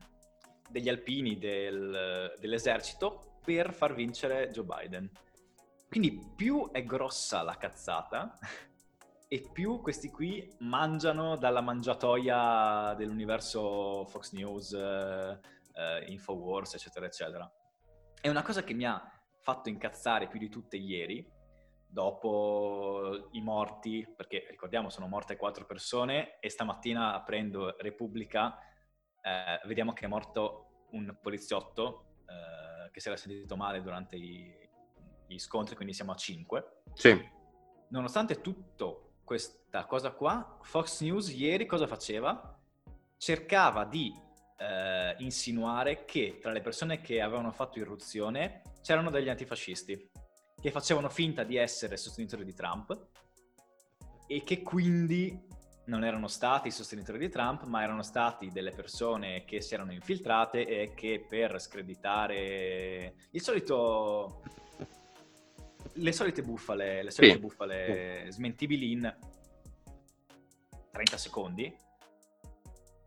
degli 0.69 0.87
alpini 0.87 1.39
del, 1.39 2.35
dell'esercito 2.39 3.34
per 3.45 3.73
far 3.73 3.93
vincere 3.93 4.49
Joe 4.49 4.65
Biden. 4.65 5.09
Quindi 5.87 6.33
più 6.35 6.71
è 6.71 6.83
grossa 6.83 7.41
la 7.43 7.55
cazzata 7.55 8.37
e 9.29 9.49
più 9.53 9.81
questi 9.81 10.09
qui 10.09 10.53
mangiano 10.59 11.37
dalla 11.37 11.61
mangiatoia 11.61 12.93
dell'universo 12.97 14.05
Fox 14.05 14.33
News, 14.33 14.73
eh, 14.73 15.39
eh, 15.73 16.05
Infowars, 16.11 16.73
eccetera, 16.73 17.05
eccetera. 17.05 17.49
È 18.19 18.27
una 18.27 18.41
cosa 18.41 18.63
che 18.63 18.73
mi 18.73 18.85
ha 18.85 19.01
fatto 19.39 19.69
incazzare 19.69 20.27
più 20.27 20.39
di 20.39 20.49
tutte 20.49 20.75
ieri, 20.75 21.31
dopo 21.87 23.29
i 23.31 23.41
morti, 23.41 24.05
perché 24.17 24.47
ricordiamo 24.49 24.89
sono 24.89 25.07
morte 25.07 25.37
quattro 25.37 25.65
persone 25.65 26.39
e 26.39 26.49
stamattina 26.49 27.13
aprendo 27.13 27.75
Repubblica 27.77 28.57
eh, 29.25 29.59
vediamo 29.65 29.91
che 29.93 30.05
è 30.05 30.07
morto 30.07 30.85
un 30.91 31.17
poliziotto 31.19 32.17
eh, 32.27 32.64
che 32.95 33.01
si 33.01 33.09
era 33.09 33.17
sentito 33.17 33.57
male 33.57 33.81
durante 33.81 34.15
i, 34.15 34.55
gli 35.27 35.37
scontri, 35.37 35.75
quindi 35.75 35.93
siamo 35.93 36.13
a 36.13 36.15
cinque. 36.15 36.83
Sì. 36.93 37.29
Nonostante 37.89 38.39
tutto 38.39 39.15
questa 39.25 39.85
cosa 39.85 40.11
qua, 40.11 40.59
Fox 40.61 41.01
News 41.01 41.27
ieri 41.27 41.65
cosa 41.65 41.87
faceva? 41.87 42.57
Cercava 43.17 43.83
di 43.83 44.17
eh, 44.57 45.13
insinuare 45.17 46.05
che 46.05 46.37
tra 46.41 46.53
le 46.53 46.61
persone 46.61 47.01
che 47.01 47.19
avevano 47.19 47.51
fatto 47.51 47.79
irruzione 47.79 48.61
c'erano 48.81 49.09
degli 49.09 49.27
antifascisti 49.27 50.11
che 50.61 50.71
facevano 50.71 51.09
finta 51.09 51.43
di 51.43 51.57
essere 51.57 51.97
sostenitori 51.97 52.45
di 52.45 52.53
Trump 52.53 53.07
e 54.25 54.41
che 54.45 54.61
quindi 54.61 55.47
non 55.85 56.03
erano 56.03 56.27
stati 56.27 56.71
sostenitori 56.71 57.17
di 57.17 57.29
Trump, 57.29 57.63
ma 57.63 57.83
erano 57.83 58.03
stati 58.03 58.49
delle 58.51 58.71
persone 58.71 59.43
che 59.45 59.61
si 59.61 59.73
erano 59.73 59.91
infiltrate 59.91 60.65
e 60.65 60.93
che 60.95 61.25
per 61.27 61.59
screditare 61.59 63.15
il 63.31 63.41
solito 63.41 64.41
le 65.97 66.11
solite 66.11 66.41
bufale, 66.41 67.03
le 67.03 67.11
solite 67.11 67.35
sì. 67.35 67.39
bufale 67.39 68.27
smentibili 68.29 68.91
in 68.91 69.17
30 70.91 71.17
secondi. 71.17 71.73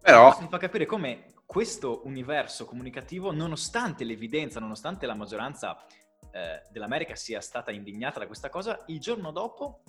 Però 0.01 0.39
mi 0.41 0.49
fa 0.49 0.59
capire 0.59 0.87
come 0.87 1.33
questo 1.45 2.03
universo 2.05 2.65
comunicativo, 2.65 3.33
nonostante 3.33 4.05
l'evidenza, 4.05 4.61
nonostante 4.61 5.07
la 5.07 5.15
maggioranza 5.15 5.85
eh, 6.31 6.63
dell'America 6.71 7.15
sia 7.15 7.41
stata 7.41 7.71
indignata 7.71 8.19
da 8.19 8.27
questa 8.27 8.49
cosa, 8.49 8.85
il 8.87 9.01
giorno 9.01 9.33
dopo 9.33 9.83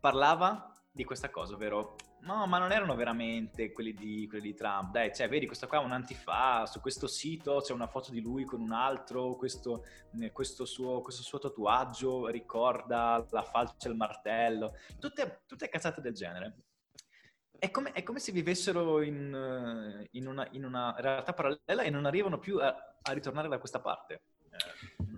parlava 0.00 0.72
di 0.90 1.04
questa 1.04 1.30
cosa, 1.30 1.54
ovvero 1.54 1.96
no, 2.20 2.46
ma 2.46 2.58
non 2.58 2.72
erano 2.72 2.94
veramente 2.94 3.72
quelli 3.72 3.92
di, 3.94 4.26
quelli 4.28 4.48
di 4.50 4.54
Trump, 4.54 4.90
dai, 4.90 5.14
cioè, 5.14 5.28
vedi, 5.28 5.46
questo 5.46 5.66
qua 5.66 5.80
è 5.80 5.84
un 5.84 5.92
antifa, 5.92 6.66
su 6.66 6.80
questo 6.80 7.06
sito 7.06 7.60
c'è 7.60 7.72
una 7.72 7.86
foto 7.86 8.10
di 8.10 8.20
lui 8.20 8.44
con 8.44 8.60
un 8.60 8.72
altro, 8.72 9.36
questo, 9.36 9.84
questo, 10.32 10.64
suo, 10.64 11.00
questo 11.00 11.22
suo, 11.22 11.38
tatuaggio 11.38 12.28
ricorda 12.28 13.26
la 13.30 13.42
falce 13.42 13.88
e 13.88 13.90
il 13.90 13.96
martello, 13.96 14.74
tutte, 14.98 15.42
tutte 15.46 15.68
cazzate 15.68 16.00
del 16.00 16.14
genere. 16.14 16.56
È 17.58 17.70
come, 17.70 17.90
è 17.92 18.04
come 18.04 18.20
se 18.20 18.30
vivessero 18.30 19.02
in, 19.02 20.06
in, 20.12 20.26
una, 20.28 20.46
in, 20.52 20.64
una, 20.64 20.94
realtà 20.98 21.32
parallela 21.32 21.82
e 21.82 21.90
non 21.90 22.06
arrivano 22.06 22.38
più 22.38 22.58
a, 22.58 22.96
a 23.02 23.12
ritornare 23.12 23.48
da 23.48 23.58
questa 23.58 23.80
parte. 23.80 24.22
Eh, 24.50 25.08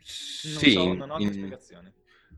sì, 0.00 0.72
so, 0.72 0.92
non 0.92 1.10
ho 1.10 1.18
in... 1.18 1.32
spiegazioni. 1.32 1.92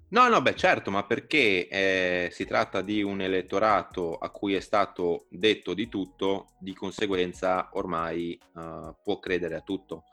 No, 0.09 0.29
no, 0.29 0.40
beh, 0.40 0.55
certo, 0.55 0.90
ma 0.92 1.05
perché 1.05 1.66
eh, 1.69 2.29
si 2.31 2.45
tratta 2.45 2.81
di 2.81 3.03
un 3.03 3.21
elettorato 3.21 4.14
a 4.16 4.31
cui 4.31 4.55
è 4.55 4.61
stato 4.61 5.27
detto 5.31 5.75
di 5.75 5.88
tutto, 5.88 6.51
di 6.61 6.75
conseguenza 6.75 7.69
ormai 7.73 8.38
uh, 8.55 8.95
può 9.03 9.19
credere 9.19 9.57
a 9.57 9.61
tutto. 9.62 10.05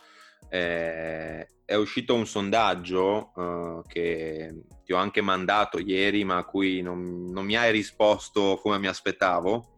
eh, 0.49 1.47
è 1.65 1.75
uscito 1.75 2.15
un 2.15 2.25
sondaggio 2.27 3.31
uh, 3.35 3.81
che 3.87 4.63
ti 4.83 4.93
ho 4.93 4.97
anche 4.97 5.21
mandato 5.21 5.77
ieri, 5.79 6.23
ma 6.23 6.37
a 6.37 6.43
cui 6.45 6.81
non, 6.81 7.29
non 7.31 7.45
mi 7.45 7.55
hai 7.55 7.71
risposto 7.71 8.59
come 8.61 8.79
mi 8.79 8.87
aspettavo, 8.87 9.77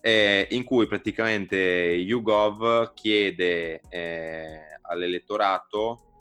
eh, 0.00 0.46
in 0.50 0.64
cui 0.64 0.86
praticamente 0.86 1.56
YouGov 1.56 2.92
chiede 2.94 3.80
eh, 3.88 4.60
all'elettorato, 4.82 6.11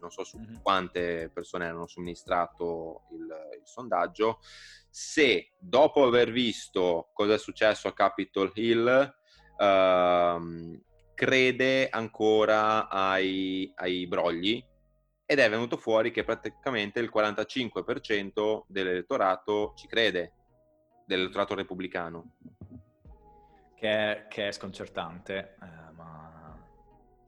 non 0.00 0.10
so 0.10 0.24
su 0.24 0.38
mm-hmm. 0.38 0.56
quante 0.62 1.30
persone 1.32 1.66
hanno 1.66 1.86
somministrato 1.86 3.02
il, 3.12 3.26
il 3.60 3.66
sondaggio, 3.66 4.40
se 4.88 5.52
dopo 5.58 6.04
aver 6.04 6.30
visto 6.32 7.10
cosa 7.12 7.34
è 7.34 7.38
successo 7.38 7.88
a 7.88 7.92
Capitol 7.92 8.50
Hill, 8.54 9.14
uh, 9.58 10.82
crede 11.14 11.88
ancora 11.90 12.88
ai, 12.88 13.70
ai 13.76 14.06
brogli 14.06 14.64
ed 15.30 15.38
è 15.38 15.48
venuto 15.48 15.76
fuori 15.76 16.10
che 16.10 16.24
praticamente 16.24 16.98
il 16.98 17.08
45% 17.14 18.62
dell'elettorato 18.66 19.74
ci 19.76 19.86
crede, 19.86 20.32
dell'elettorato 21.06 21.54
repubblicano. 21.54 22.36
Che 23.76 23.88
è, 23.88 24.26
che 24.28 24.48
è 24.48 24.52
sconcertante, 24.52 25.54
eh, 25.62 25.92
ma... 25.92 26.39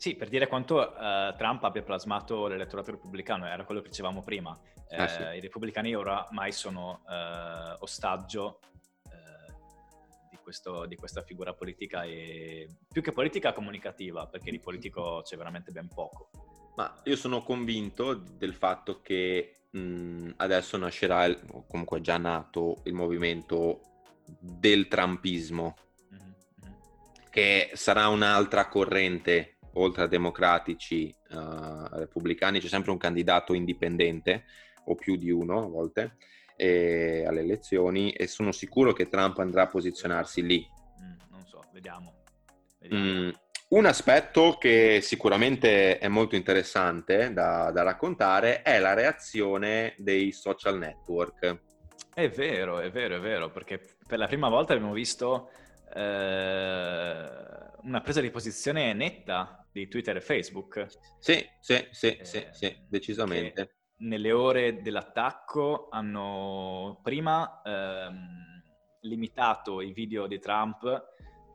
Sì, 0.03 0.17
per 0.17 0.29
dire 0.29 0.49
quanto 0.49 0.99
eh, 0.99 1.33
Trump 1.39 1.63
abbia 1.63 1.85
plasmato 1.85 2.49
l'elettorato 2.49 2.91
repubblicano, 2.91 3.47
era 3.47 3.65
quello 3.65 3.81
che 3.81 3.89
dicevamo 3.89 4.21
prima. 4.21 4.59
Eh, 4.89 5.07
sì. 5.07 5.23
I 5.23 5.39
repubblicani 5.39 5.95
oramai 5.95 6.51
sono 6.51 7.05
eh, 7.09 7.77
ostaggio 7.79 8.59
questo, 10.43 10.87
di 10.87 10.97
questa 10.97 11.23
figura 11.23 11.55
politica 11.55 12.03
e 12.03 12.69
più 12.89 13.01
che 13.01 13.13
politica 13.13 13.53
comunicativa, 13.53 14.27
perché 14.27 14.51
di 14.51 14.59
politico 14.59 15.23
c'è 15.23 15.37
veramente 15.37 15.71
ben 15.71 15.87
poco. 15.87 16.31
Ma 16.75 17.01
io 17.05 17.15
sono 17.15 17.45
convinto 17.45 18.15
del 18.15 18.55
fatto 18.55 19.03
che 19.03 19.67
mh, 19.71 20.31
adesso 20.39 20.77
nascerà, 20.79 21.27
il, 21.27 21.41
o 21.53 21.65
comunque 21.69 21.99
è 21.99 22.03
già 22.03 22.19
nato, 22.19 22.81
il 22.87 22.93
movimento 22.95 23.83
del 24.27 24.89
trumpismo, 24.89 25.77
mm-hmm. 26.13 26.31
che 27.31 27.71
sarà 27.75 28.09
un'altra 28.09 28.67
corrente, 28.67 29.52
oltre 29.75 30.05
a 30.05 30.07
democratici, 30.07 31.15
uh, 31.31 31.97
repubblicani, 31.97 32.61
c'è 32.61 32.69
sempre 32.69 32.91
un 32.91 32.99
candidato 32.99 33.55
indipendente, 33.55 34.45
o 34.85 34.95
più 34.95 35.17
di 35.17 35.31
uno 35.31 35.65
a 35.65 35.67
volte, 35.67 36.17
eh, 36.57 37.25
alle 37.27 37.41
elezioni 37.41 38.11
e 38.13 38.27
sono 38.27 38.53
sicuro 38.53 38.93
che 38.93 39.09
Trump 39.09 39.39
andrà 39.39 39.63
a 39.63 39.69
posizionarsi 39.69 40.43
lì. 40.45 40.67
Mm, 41.03 41.31
non 41.31 41.45
so, 41.47 41.63
vediamo. 41.73 42.23
vediamo. 42.79 43.05
Mm, 43.05 43.31
un 43.69 43.87
aspetto 43.87 44.59
che 44.59 45.01
sicuramente 45.03 45.99
è 45.99 46.09
molto 46.09 46.37
interessante 46.37 47.33
da, 47.33 47.71
da, 47.71 47.83
raccontare 47.83 48.63
è 48.63 48.79
la 48.79 48.93
reazione 48.93 49.95
dei 49.97 50.33
social 50.33 50.77
network. 50.77 51.61
È 52.15 52.29
vero, 52.29 52.81
è 52.81 52.91
vero, 52.91 53.17
è 53.17 53.21
vero, 53.21 53.51
perché 53.51 53.81
per 54.07 54.19
la 54.19 54.27
prima 54.27 54.51
volta 54.51 54.75
abbiamo 54.75 54.93
visto 54.93 55.49
eh, 55.95 57.29
una 57.83 58.01
presa 58.03 58.21
di 58.21 58.31
posizione 58.31 58.93
netta 58.93 59.62
di 59.73 59.89
Twitter 59.89 60.17
e 60.17 60.21
Facebook. 60.21 60.87
Sì, 61.19 61.45
sì, 61.61 61.89
sì, 61.91 62.17
eh, 62.17 62.25
sì, 62.25 62.47
sì 62.53 62.77
decisamente. 62.89 63.77
Nelle 64.03 64.33
ore 64.33 64.83
dell'attacco 64.83 65.89
hanno 65.91 67.01
prima 67.03 67.63
ehm, 67.65 68.63
limitato 69.03 69.81
i 69.81 69.93
video 69.93 70.27
di 70.27 70.39
Trump 70.39 71.11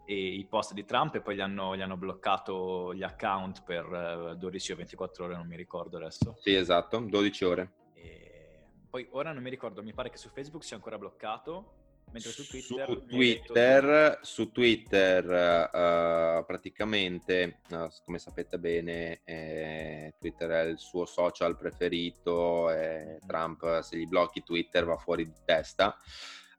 e 0.05 0.15
i 0.15 0.45
post 0.45 0.73
di 0.73 0.85
Trump 0.85 1.15
e 1.15 1.21
poi 1.21 1.35
gli 1.35 1.41
hanno, 1.41 1.75
gli 1.75 1.81
hanno 1.81 1.97
bloccato 1.97 2.93
gli 2.93 3.03
account 3.03 3.63
per 3.63 4.31
eh, 4.33 4.37
12 4.37 4.71
o 4.71 4.75
24 4.77 5.25
ore, 5.25 5.35
non 5.35 5.47
mi 5.47 5.57
ricordo 5.57 5.97
adesso. 5.97 6.35
Sì, 6.39 6.53
esatto, 6.55 6.99
12 6.99 7.45
ore. 7.45 7.73
E 7.93 8.63
poi 8.89 9.05
ora 9.11 9.33
non 9.33 9.43
mi 9.43 9.49
ricordo, 9.49 9.83
mi 9.83 9.93
pare 9.93 10.09
che 10.09 10.17
su 10.17 10.29
Facebook 10.29 10.63
sia 10.63 10.77
ancora 10.77 10.97
bloccato 10.97 11.86
Mentre 12.09 12.31
su 12.31 12.47
Twitter, 12.47 12.87
su 12.87 13.05
Twitter, 13.05 14.19
su 14.21 14.51
Twitter 14.51 15.25
uh, 15.25 16.45
praticamente, 16.45 17.59
uh, 17.69 17.89
come 18.05 18.17
sapete 18.17 18.57
bene, 18.57 19.21
eh, 19.25 20.13
Twitter 20.17 20.49
è 20.49 20.61
il 20.63 20.79
suo 20.79 21.05
social 21.05 21.57
preferito 21.57 22.71
e 22.71 23.19
Trump 23.27 23.81
se 23.81 23.97
gli 23.97 24.07
blocchi 24.07 24.41
Twitter 24.41 24.85
va 24.85 24.95
fuori 24.95 25.25
di 25.25 25.35
testa. 25.43 25.97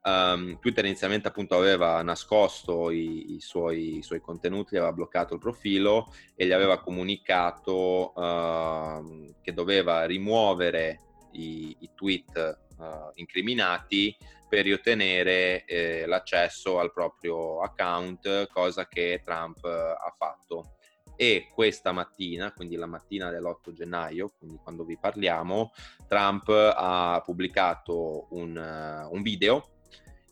Um, 0.01 0.57
Twitter 0.59 0.85
inizialmente 0.85 1.27
appunto 1.27 1.57
aveva 1.57 2.01
nascosto 2.03 2.89
i, 2.89 3.35
i, 3.35 3.41
suoi, 3.41 3.97
i, 3.97 4.01
suoi, 4.01 4.21
contenuti, 4.21 4.77
aveva 4.77 4.93
bloccato 4.93 5.33
il 5.33 5.41
profilo 5.41 6.13
e 6.35 6.45
gli 6.45 6.53
aveva 6.53 6.79
comunicato 6.79 8.13
uh, 8.15 9.35
che 9.41 9.53
doveva 9.53 10.05
rimuovere 10.05 11.08
i, 11.31 11.75
i 11.79 11.89
tweet 11.93 12.57
incriminati 13.15 14.15
per 14.49 14.63
riottenere 14.63 15.63
eh, 15.65 16.05
l'accesso 16.07 16.79
al 16.79 16.91
proprio 16.91 17.61
account, 17.61 18.47
cosa 18.47 18.87
che 18.87 19.21
Trump 19.23 19.63
eh, 19.63 19.69
ha 19.69 20.13
fatto. 20.17 20.73
E 21.15 21.49
questa 21.53 21.91
mattina, 21.91 22.51
quindi 22.51 22.75
la 22.75 22.87
mattina 22.87 23.29
dell'8 23.29 23.73
gennaio, 23.73 24.33
quindi 24.39 24.57
quando 24.63 24.83
vi 24.85 24.97
parliamo, 24.97 25.71
Trump 26.07 26.47
ha 26.49 27.21
pubblicato 27.23 28.27
un, 28.31 28.55
uh, 28.55 29.13
un 29.13 29.21
video 29.21 29.71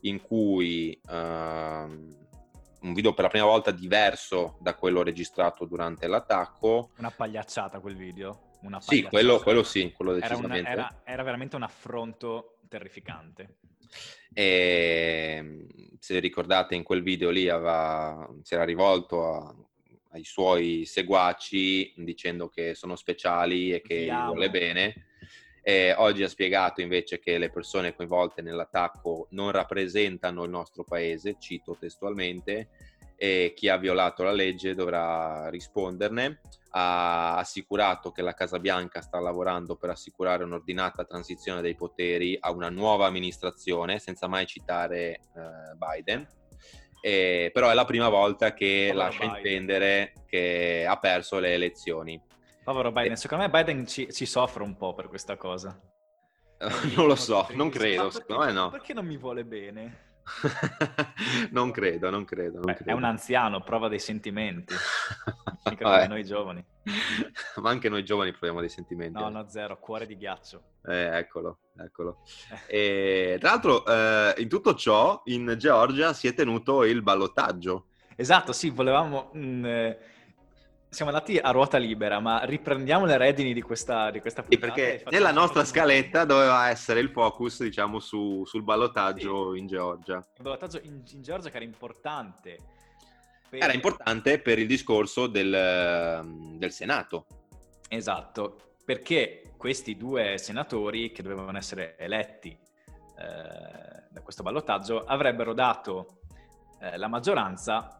in 0.02 0.22
cui 0.22 0.98
uh, 1.04 1.12
un 1.12 2.94
video 2.94 3.12
per 3.12 3.24
la 3.24 3.30
prima 3.30 3.44
volta 3.44 3.70
diverso 3.70 4.56
da 4.60 4.74
quello 4.74 5.02
registrato 5.02 5.66
durante 5.66 6.06
l'attacco. 6.06 6.90
Una 6.96 7.10
pagliacciata 7.10 7.80
quel 7.80 7.94
video? 7.94 8.47
Una 8.60 8.80
sì, 8.80 9.02
quello, 9.02 9.38
quello, 9.38 9.62
sì, 9.62 9.92
quello 9.92 10.14
decisamente. 10.14 10.68
Era, 10.68 10.80
una, 10.80 10.90
era, 10.90 11.02
era 11.04 11.22
veramente 11.22 11.56
un 11.56 11.62
affronto 11.62 12.58
terrificante. 12.68 13.56
E 14.32 15.34
ehm, 15.36 15.66
se 15.98 16.18
ricordate 16.18 16.74
in 16.74 16.82
quel 16.82 17.02
video 17.02 17.30
lì 17.30 17.48
aveva, 17.48 18.28
si 18.42 18.54
era 18.54 18.64
rivolto 18.64 19.32
a, 19.32 19.54
ai 20.10 20.24
suoi 20.24 20.84
seguaci 20.84 21.94
dicendo 21.96 22.48
che 22.48 22.74
sono 22.74 22.96
speciali 22.96 23.72
e 23.72 23.80
che 23.80 24.04
Viamo. 24.04 24.32
vuole 24.32 24.50
bene. 24.50 25.06
E 25.62 25.92
oggi 25.92 26.22
ha 26.22 26.28
spiegato 26.28 26.80
invece 26.80 27.18
che 27.18 27.36
le 27.36 27.50
persone 27.50 27.94
coinvolte 27.94 28.40
nell'attacco 28.40 29.26
non 29.30 29.50
rappresentano 29.50 30.44
il 30.44 30.50
nostro 30.50 30.82
paese, 30.82 31.36
cito 31.38 31.76
testualmente, 31.78 32.68
e 33.20 33.52
chi 33.56 33.68
ha 33.68 33.76
violato 33.76 34.22
la 34.22 34.30
legge 34.30 34.76
dovrà 34.76 35.48
risponderne. 35.50 36.40
Ha 36.70 37.36
assicurato 37.36 38.12
che 38.12 38.22
la 38.22 38.32
Casa 38.32 38.60
Bianca 38.60 39.00
sta 39.00 39.18
lavorando 39.18 39.74
per 39.74 39.90
assicurare 39.90 40.44
un'ordinata 40.44 41.04
transizione 41.04 41.60
dei 41.60 41.74
poteri 41.74 42.36
a 42.38 42.52
una 42.52 42.70
nuova 42.70 43.06
amministrazione, 43.06 43.98
senza 43.98 44.28
mai 44.28 44.46
citare 44.46 45.10
eh, 45.10 45.20
Biden. 45.74 46.24
E, 47.00 47.50
però 47.52 47.70
è 47.70 47.74
la 47.74 47.84
prima 47.84 48.08
volta 48.08 48.54
che 48.54 48.86
Povero 48.90 48.98
lascia 48.98 49.24
Biden. 49.24 49.36
intendere 49.36 50.12
che 50.26 50.86
ha 50.88 50.96
perso 50.98 51.40
le 51.40 51.54
elezioni. 51.54 52.22
Povero 52.62 52.92
Biden, 52.92 53.12
e... 53.12 53.16
secondo 53.16 53.44
me 53.44 53.50
Biden 53.50 53.84
ci, 53.84 54.12
ci 54.12 54.26
soffre 54.26 54.62
un 54.62 54.76
po' 54.76 54.94
per 54.94 55.08
questa 55.08 55.36
cosa. 55.36 55.76
non 56.94 57.06
lo 57.06 57.16
so, 57.16 57.48
non 57.52 57.68
credo, 57.68 58.10
secondo 58.10 58.44
me 58.44 58.52
no. 58.52 58.70
Perché 58.70 58.92
non 58.92 59.06
mi 59.06 59.16
vuole 59.16 59.44
bene? 59.44 60.06
non 61.52 61.70
credo, 61.70 62.10
non 62.10 62.24
credo. 62.24 62.56
Non 62.56 62.66
Beh, 62.66 62.74
credo. 62.74 62.90
È 62.90 62.94
un 62.94 63.04
anziano, 63.04 63.60
prova 63.60 63.88
dei 63.88 63.98
sentimenti. 63.98 64.74
Mica 65.68 65.84
come 65.84 66.06
noi 66.06 66.24
giovani. 66.24 66.64
Ma 67.56 67.70
anche 67.70 67.88
noi 67.88 68.04
giovani 68.04 68.30
proviamo 68.32 68.60
dei 68.60 68.68
sentimenti. 68.68 69.18
No, 69.18 69.28
no, 69.28 69.48
zero, 69.48 69.78
cuore 69.78 70.06
di 70.06 70.16
ghiaccio. 70.16 70.62
Eh, 70.84 71.18
eccolo, 71.18 71.58
eccolo. 71.76 72.22
E, 72.66 73.36
tra 73.40 73.50
l'altro, 73.50 73.84
eh, 73.86 74.34
in 74.38 74.48
tutto 74.48 74.74
ciò, 74.74 75.22
in 75.26 75.54
Georgia 75.58 76.12
si 76.12 76.28
è 76.28 76.34
tenuto 76.34 76.84
il 76.84 77.02
ballottaggio. 77.02 77.86
Esatto, 78.16 78.52
sì, 78.52 78.70
volevamo... 78.70 79.30
Mh, 79.32 79.38
mm, 79.38 79.64
eh, 79.64 79.98
siamo 80.90 81.10
andati 81.10 81.36
a 81.38 81.50
ruota 81.50 81.76
libera, 81.76 82.18
ma 82.18 82.44
riprendiamo 82.44 83.04
le 83.04 83.16
redini 83.16 83.52
di 83.52 83.60
questa, 83.60 84.10
di 84.10 84.20
questa 84.20 84.42
puntata. 84.42 84.72
Sì, 84.72 84.80
perché 84.82 85.04
nella 85.10 85.32
nostra 85.32 85.64
scaletta 85.64 86.24
doveva 86.24 86.68
essere 86.70 87.00
il 87.00 87.10
focus, 87.10 87.62
diciamo, 87.62 87.98
su, 87.98 88.44
sul 88.44 88.62
ballottaggio 88.62 89.52
sì. 89.52 89.58
in 89.58 89.66
Georgia. 89.66 90.16
Il 90.16 90.42
ballottaggio 90.42 90.80
in, 90.82 91.02
in, 91.12 91.22
Georgia 91.22 91.50
che 91.50 91.56
era 91.56 91.64
importante. 91.64 92.58
Per... 93.48 93.62
Era 93.62 93.72
importante 93.72 94.40
per 94.40 94.58
il 94.58 94.66
discorso 94.66 95.26
del, 95.26 96.24
del 96.56 96.72
Senato. 96.72 97.26
Esatto, 97.88 98.74
perché 98.84 99.52
questi 99.56 99.96
due 99.96 100.38
senatori 100.38 101.10
che 101.12 101.22
dovevano 101.22 101.58
essere 101.58 101.96
eletti 101.98 102.48
eh, 102.50 104.06
da 104.08 104.20
questo 104.22 104.42
ballottaggio 104.42 105.04
avrebbero 105.04 105.52
dato 105.52 106.20
eh, 106.80 106.96
la 106.96 107.08
maggioranza 107.08 107.98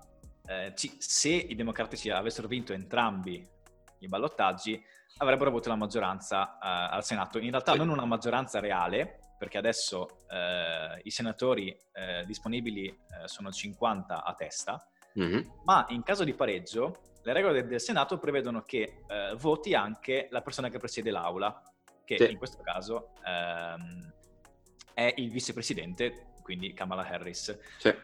eh, 0.49 0.73
ci, 0.75 0.97
se 0.99 1.29
i 1.29 1.55
democratici 1.55 2.11
avessero 2.11 2.49
vinto 2.49 2.73
entrambi 2.73 3.47
i 4.01 4.09
ballottaggi, 4.09 4.83
avrebbero 5.19 5.51
avuto 5.51 5.69
la 5.69 5.77
maggioranza 5.77 6.55
eh, 6.55 6.95
al 6.95 7.05
Senato. 7.05 7.39
In 7.39 7.51
realtà 7.51 7.75
non 7.75 7.89
una 7.89 8.05
maggioranza 8.05 8.59
reale, 8.61 9.19
perché 9.39 9.59
adesso 9.59 10.25
eh, 10.29 11.01
i 11.03 11.11
senatori 11.11 11.69
eh, 11.93 12.25
disponibili 12.27 12.87
eh, 12.87 12.97
sono 13.27 13.53
50 13.53 14.25
a 14.25 14.35
testa, 14.35 14.89
mm-hmm. 15.19 15.49
ma 15.65 15.87
in 15.91 16.03
caso 16.03 16.25
di 16.25 16.35
pareggio 16.35 17.03
le 17.23 17.33
regole 17.33 17.67
del, 17.67 17.81
Senato 17.81 18.19
prevedono 18.19 18.63
che 18.63 19.03
eh, 19.07 19.35
voti 19.37 19.75
anche 19.75 20.29
la 20.31 20.41
persona 20.41 20.71
che 20.71 20.79
presiede 20.79 21.11
l'aula, 21.11 21.63
che 22.05 22.17
sì. 22.17 22.31
in 22.31 22.39
questo 22.39 22.63
caso 22.63 23.13
ehm, 23.25 24.13
è 24.95 25.13
il 25.19 25.31
vicepresidente, 25.31 26.33
quindi 26.43 26.73
Kamala 26.73 27.07
Harris. 27.07 27.59
Sì. 27.77 27.95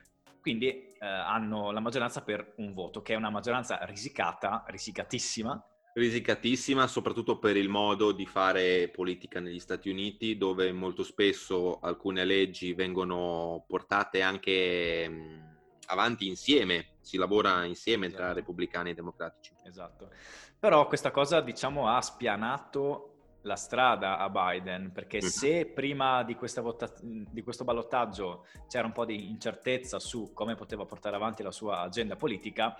Quindi 0.45 0.69
eh, 0.69 1.07
hanno 1.07 1.71
la 1.71 1.81
maggioranza 1.81 2.21
per 2.21 2.53
un 2.59 2.75
voto, 2.75 3.01
che 3.01 3.15
è 3.15 3.17
una 3.17 3.31
maggioranza 3.31 3.79
risicata, 3.85 4.63
risicatissima. 4.67 5.59
Risicatissima, 5.95 6.87
soprattutto 6.87 7.39
per 7.39 7.57
il 7.57 7.71
modo 7.71 8.13
di 8.13 8.27
fare 8.27 8.91
politica 8.91 9.41
negli 9.41 9.59
Stati 9.59 9.89
Uniti, 9.89 10.37
dove 10.37 10.71
molto 10.71 11.03
spesso 11.03 11.79
alcune 11.81 12.27
leggi 12.27 12.75
vengono 12.75 13.65
portate 13.67 14.21
anche 14.21 15.09
mh, 15.09 15.57
avanti 15.87 16.27
insieme, 16.27 16.97
si 17.01 17.17
lavora 17.17 17.65
insieme 17.65 18.09
esatto. 18.09 18.23
tra 18.23 18.33
repubblicani 18.35 18.91
e 18.91 18.95
democratici. 18.95 19.55
Esatto. 19.65 20.11
Però 20.59 20.87
questa 20.87 21.11
cosa, 21.11 21.41
diciamo, 21.41 21.89
ha 21.89 22.03
spianato 22.03 23.14
la 23.45 23.57
strada 23.57 24.19
a 24.19 24.29
Biden, 24.29 24.91
perché 24.93 25.21
se 25.21 25.67
prima 25.67 26.23
di, 26.23 26.37
vota- 26.61 26.93
di, 27.01 27.43
questo 27.43 27.65
ballottaggio 27.65 28.47
c'era 28.69 28.87
un 28.87 28.93
po' 28.93 29.05
di 29.05 29.29
incertezza 29.29 29.99
su 29.99 30.33
come 30.33 30.55
poteva 30.55 30.85
portare 30.85 31.17
avanti 31.17 31.43
la 31.43 31.51
sua 31.51 31.81
agenda 31.81 32.17
politica, 32.17 32.77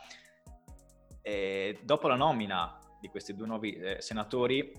eh, 1.21 1.79
dopo 1.83 2.09
la 2.09 2.17
nomina 2.17 2.79
di 3.01 3.09
questi 3.09 3.35
due 3.35 3.47
nuovi 3.47 3.75
eh, 3.75 4.01
senatori, 4.01 4.73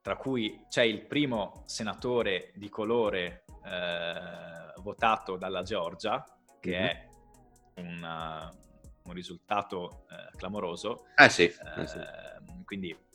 tra 0.00 0.16
cui 0.16 0.64
c'è 0.68 0.82
il 0.82 1.02
primo 1.02 1.62
senatore 1.66 2.52
di 2.54 2.68
colore 2.68 3.44
eh, 3.64 4.72
votato 4.82 5.36
dalla 5.36 5.62
Georgia, 5.62 6.24
che 6.60 6.70
mm-hmm. 6.70 6.86
è 6.86 7.80
una, 7.80 8.52
un 9.04 9.12
risultato 9.12 10.06
eh, 10.10 10.36
clamoroso. 10.36 11.06
Eh 11.14 11.28
sì, 11.28 11.44
eh 11.44 11.86
sì. 11.86 11.98
Ehm, 11.98 12.64
quindi 12.64 12.90
eh, 12.90 13.05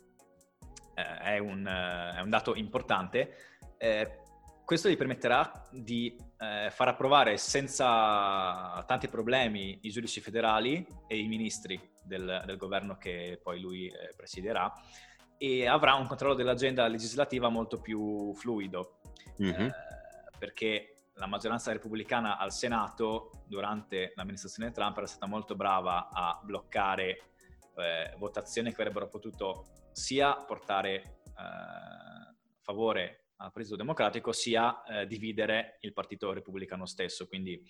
è 1.22 1.38
un, 1.38 1.66
eh, 1.66 2.18
è, 2.18 2.22
un, 2.22 2.30
dato 2.30 2.56
importante. 2.56 3.36
Eh, 3.78 4.20
questo 4.66 4.90
gli 4.90 4.98
permetterà 4.98 5.68
di 5.70 6.16
far 6.72 6.88
approvare 6.88 7.38
senza 7.38 8.84
tanti 8.88 9.10
problemi 9.10 9.80
i 9.82 9.90
giudici 9.90 10.22
federali 10.22 10.84
e 11.06 11.20
i 11.20 11.28
ministri 11.28 11.80
del, 12.02 12.44
del 12.46 12.58
governo 12.58 12.98
che 12.98 13.40
poi 13.44 13.60
lui 13.60 13.92
presiederà 14.16 14.74
e 15.38 15.68
avrà 15.68 15.96
un 15.96 16.08
controllo 16.08 16.34
dell'agenda 16.34 16.88
legislativa 16.88 17.50
molto 17.50 17.82
più 17.82 18.34
fluido. 18.34 19.02
Mm-hmm. 19.42 19.70
perché 20.38 21.02
la 21.16 21.26
maggioranza 21.26 21.72
repubblicana 21.72 22.38
al 22.38 22.52
Senato 22.52 23.44
durante 23.46 24.14
l'amministrazione 24.16 24.72
Trump 24.72 24.98
era 24.98 25.06
stata 25.06 25.26
molto 25.26 25.56
brava 25.56 26.10
a 26.12 26.40
bloccare 26.44 27.32
eh, 27.76 28.16
votazioni 28.18 28.74
che 28.74 28.82
avrebbero 28.82 29.08
potuto 29.08 29.66
sia 29.92 30.36
portare 30.36 31.20
eh, 31.26 32.36
favore 32.62 33.26
al 33.38 33.52
Partito 33.52 33.76
Democratico, 33.76 34.32
sia 34.32 34.84
eh, 34.84 35.08
dividere 35.08 35.78
il 35.82 35.94
Partito 35.94 36.32
Repubblicano 36.32 36.86
stesso. 36.86 37.28
Quindi 37.28 37.64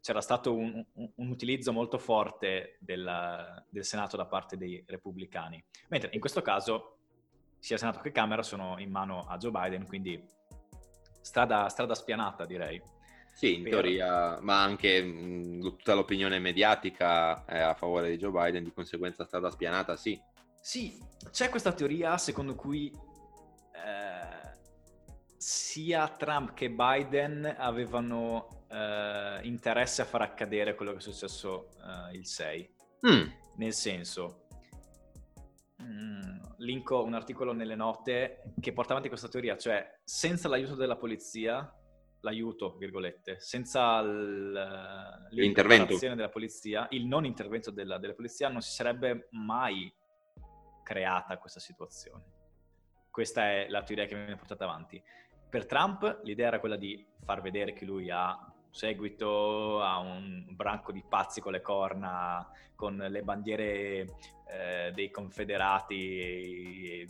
c'era 0.00 0.20
stato 0.20 0.54
un, 0.54 0.84
un, 0.92 1.10
un 1.16 1.28
utilizzo 1.30 1.72
molto 1.72 1.98
forte 1.98 2.76
del, 2.78 3.64
del, 3.68 3.84
Senato 3.84 4.16
da 4.16 4.26
parte 4.26 4.56
dei 4.56 4.82
repubblicani. 4.86 5.62
Mentre 5.88 6.10
in 6.12 6.20
questo 6.20 6.42
caso 6.42 6.98
sia 7.58 7.76
Senato 7.76 8.00
che 8.00 8.12
Camera 8.12 8.42
sono 8.42 8.76
in 8.78 8.90
mano 8.90 9.26
a 9.26 9.36
Joe 9.36 9.50
Biden, 9.50 9.86
quindi 9.86 10.22
strada, 11.20 11.68
strada 11.68 11.94
spianata 11.94 12.46
direi. 12.46 12.80
Sì, 13.32 13.56
in 13.56 13.62
per... 13.64 13.72
teoria, 13.72 14.38
ma 14.40 14.62
anche 14.62 15.02
mh, 15.02 15.60
tutta 15.60 15.94
l'opinione 15.94 16.38
mediatica 16.38 17.44
è 17.44 17.58
a 17.58 17.74
favore 17.74 18.10
di 18.10 18.16
Joe 18.16 18.30
Biden, 18.30 18.62
di 18.62 18.72
conseguenza 18.72 19.24
strada 19.24 19.50
spianata, 19.50 19.96
sì. 19.96 20.20
Sì, 20.64 20.98
c'è 21.30 21.50
questa 21.50 21.74
teoria 21.74 22.16
secondo 22.16 22.54
cui 22.54 22.90
eh, 22.90 24.56
sia 25.36 26.08
Trump 26.08 26.54
che 26.54 26.70
Biden 26.70 27.54
avevano 27.58 28.64
eh, 28.70 29.40
interesse 29.42 30.00
a 30.00 30.06
far 30.06 30.22
accadere 30.22 30.74
quello 30.74 30.92
che 30.92 30.98
è 30.98 31.02
successo 31.02 31.68
eh, 31.82 32.16
il 32.16 32.26
6. 32.26 32.74
Mm. 33.06 33.26
Nel 33.56 33.74
senso, 33.74 34.46
mh, 35.76 35.84
mm, 35.84 36.40
linko 36.56 37.04
un 37.04 37.12
articolo 37.12 37.52
nelle 37.52 37.74
note 37.74 38.54
che 38.58 38.72
porta 38.72 38.92
avanti 38.92 39.10
questa 39.10 39.28
teoria, 39.28 39.58
cioè 39.58 39.98
senza 40.02 40.48
l'aiuto 40.48 40.76
della 40.76 40.96
polizia, 40.96 41.70
l'aiuto, 42.20 42.74
virgolette, 42.78 43.38
senza 43.38 44.02
l'intervento 45.28 45.98
della 45.98 46.30
polizia, 46.30 46.86
il 46.92 47.04
non 47.04 47.26
intervento 47.26 47.70
della, 47.70 47.98
della 47.98 48.14
polizia 48.14 48.48
non 48.48 48.62
si 48.62 48.72
sarebbe 48.72 49.28
mai 49.32 49.92
creata 50.84 51.38
questa 51.38 51.58
situazione. 51.58 52.22
Questa 53.10 53.50
è 53.50 53.66
la 53.68 53.82
teoria 53.82 54.06
che 54.06 54.14
viene 54.14 54.36
portata 54.36 54.62
avanti. 54.62 55.02
Per 55.48 55.66
Trump 55.66 56.20
l'idea 56.22 56.46
era 56.48 56.60
quella 56.60 56.76
di 56.76 57.04
far 57.24 57.40
vedere 57.40 57.72
che 57.72 57.84
lui 57.84 58.10
ha 58.10 58.38
seguito, 58.70 59.80
ha 59.82 59.98
un 59.98 60.46
branco 60.50 60.92
di 60.92 61.04
pazzi 61.08 61.40
con 61.40 61.52
le 61.52 61.60
corna, 61.60 62.48
con 62.74 62.96
le 62.96 63.22
bandiere 63.22 64.16
eh, 64.48 64.90
dei 64.92 65.10
confederati, 65.10 67.06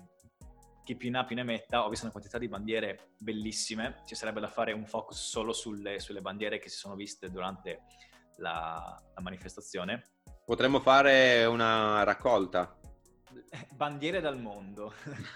chi 0.85 0.95
più 0.95 1.11
ne 1.11 1.19
ha 1.19 1.25
più 1.25 1.37
ne 1.37 1.43
metta. 1.43 1.85
Ho 1.85 1.89
visto 1.89 2.05
una 2.05 2.13
quantità 2.13 2.37
di 2.39 2.49
bandiere 2.49 3.13
bellissime, 3.17 4.03
ci 4.05 4.15
sarebbe 4.15 4.41
da 4.41 4.49
fare 4.49 4.73
un 4.73 4.87
focus 4.87 5.27
solo 5.27 5.55
sulle, 5.55 5.99
sulle 6.01 6.21
bandiere 6.21 6.59
che 6.59 6.69
si 6.69 6.77
sono 6.77 6.95
viste 6.95 7.31
durante 7.31 7.85
la, 8.37 9.03
la 9.15 9.21
manifestazione. 9.23 10.03
Potremmo 10.45 10.81
fare 10.81 11.47
una 11.47 12.05
raccolta 12.05 12.79
bandiere 13.75 14.21
dal 14.21 14.39
mondo. 14.39 14.93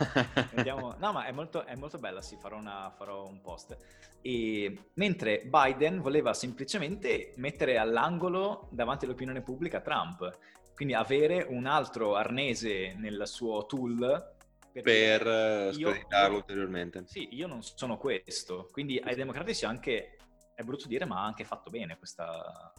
Andiamo... 0.54 0.94
No, 0.98 1.12
ma 1.12 1.26
è 1.26 1.32
molto, 1.32 1.64
è 1.64 1.74
molto 1.74 1.98
bella, 1.98 2.22
sì, 2.22 2.37
farò, 2.40 2.56
una, 2.56 2.92
farò, 2.96 3.26
un 3.26 3.40
post. 3.40 3.76
E... 4.20 4.90
Mentre 4.94 5.42
Biden 5.44 6.00
voleva 6.00 6.34
semplicemente 6.34 7.32
mettere 7.37 7.78
all'angolo 7.78 8.68
davanti 8.70 9.04
all'opinione 9.04 9.42
pubblica 9.42 9.80
Trump, 9.80 10.38
quindi 10.74 10.94
avere 10.94 11.44
un 11.48 11.66
altro 11.66 12.14
arnese 12.14 12.94
nel 12.96 13.22
suo 13.26 13.66
tool 13.66 14.37
per 14.82 15.26
eh, 15.26 15.70
screditarlo 15.72 16.37
ulteriormente. 16.37 17.04
Sì, 17.06 17.28
io 17.32 17.46
non 17.46 17.62
sono 17.62 17.96
questo, 17.96 18.68
quindi 18.70 18.98
ai 18.98 19.14
democratici 19.14 19.64
anche, 19.64 20.17
è 20.58 20.64
brutto 20.64 20.88
dire, 20.88 21.04
ma 21.04 21.20
ha 21.20 21.24
anche 21.24 21.44
fatto 21.44 21.70
bene 21.70 21.96
questa, 21.98 22.72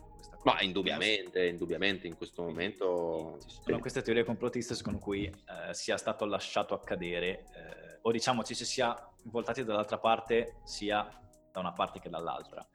ma 0.44 0.62
indubbiamente, 0.62 1.48
indubbiamente 1.48 2.08
in 2.08 2.18
questo 2.18 2.44
momento... 2.44 3.38
Ci 3.48 3.62
sono 3.64 3.76
sì. 3.78 3.82
queste 3.82 4.02
teorie 4.02 4.26
complottiste 4.26 4.76
secondo 4.76 5.00
cui 5.00 5.24
eh, 5.24 5.74
sia 5.74 5.96
stato 5.96 6.26
lasciato 6.26 6.74
accadere, 6.74 7.46
eh, 7.56 8.00
o 8.02 8.12
diciamo 8.12 8.44
ci 8.44 8.54
si 8.54 8.66
sia 8.66 8.94
voltati 9.24 9.64
dall'altra 9.64 9.98
parte 9.98 10.58
sia 10.66 11.08
da 11.54 11.62
una 11.62 11.72
parte 11.72 12.02
che 12.02 12.10
dall'altra, 12.10 12.68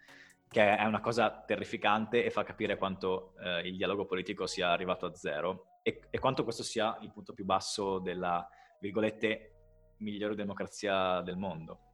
che 0.48 0.74
è 0.74 0.84
una 0.84 1.00
cosa 1.00 1.42
terrificante 1.46 2.24
e 2.24 2.30
fa 2.30 2.42
capire 2.42 2.78
quanto 2.78 3.34
eh, 3.40 3.60
il 3.68 3.76
dialogo 3.76 4.06
politico 4.06 4.46
sia 4.46 4.70
arrivato 4.70 5.04
a 5.04 5.14
zero 5.14 5.80
e, 5.82 6.00
e 6.08 6.18
quanto 6.18 6.44
questo 6.44 6.62
sia 6.62 6.96
il 7.02 7.12
punto 7.12 7.34
più 7.34 7.44
basso 7.44 7.98
della, 7.98 8.48
virgolette, 8.80 9.52
migliore 9.98 10.34
democrazia 10.34 11.20
del 11.20 11.36
mondo. 11.36 11.93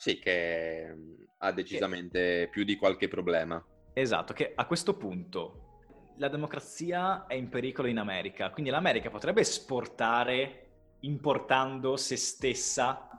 Sì, 0.00 0.18
che 0.18 0.94
mm, 0.94 1.12
ha 1.40 1.52
decisamente 1.52 2.18
che... 2.20 2.48
più 2.50 2.64
di 2.64 2.76
qualche 2.76 3.06
problema. 3.06 3.62
Esatto, 3.92 4.32
che 4.32 4.52
a 4.54 4.64
questo 4.64 4.96
punto 4.96 6.14
la 6.16 6.28
democrazia 6.28 7.26
è 7.26 7.34
in 7.34 7.50
pericolo 7.50 7.86
in 7.86 7.98
America, 7.98 8.48
quindi 8.48 8.70
l'America 8.70 9.10
potrebbe 9.10 9.42
esportare 9.42 10.68
importando 11.00 11.98
se 11.98 12.16
stessa, 12.16 13.10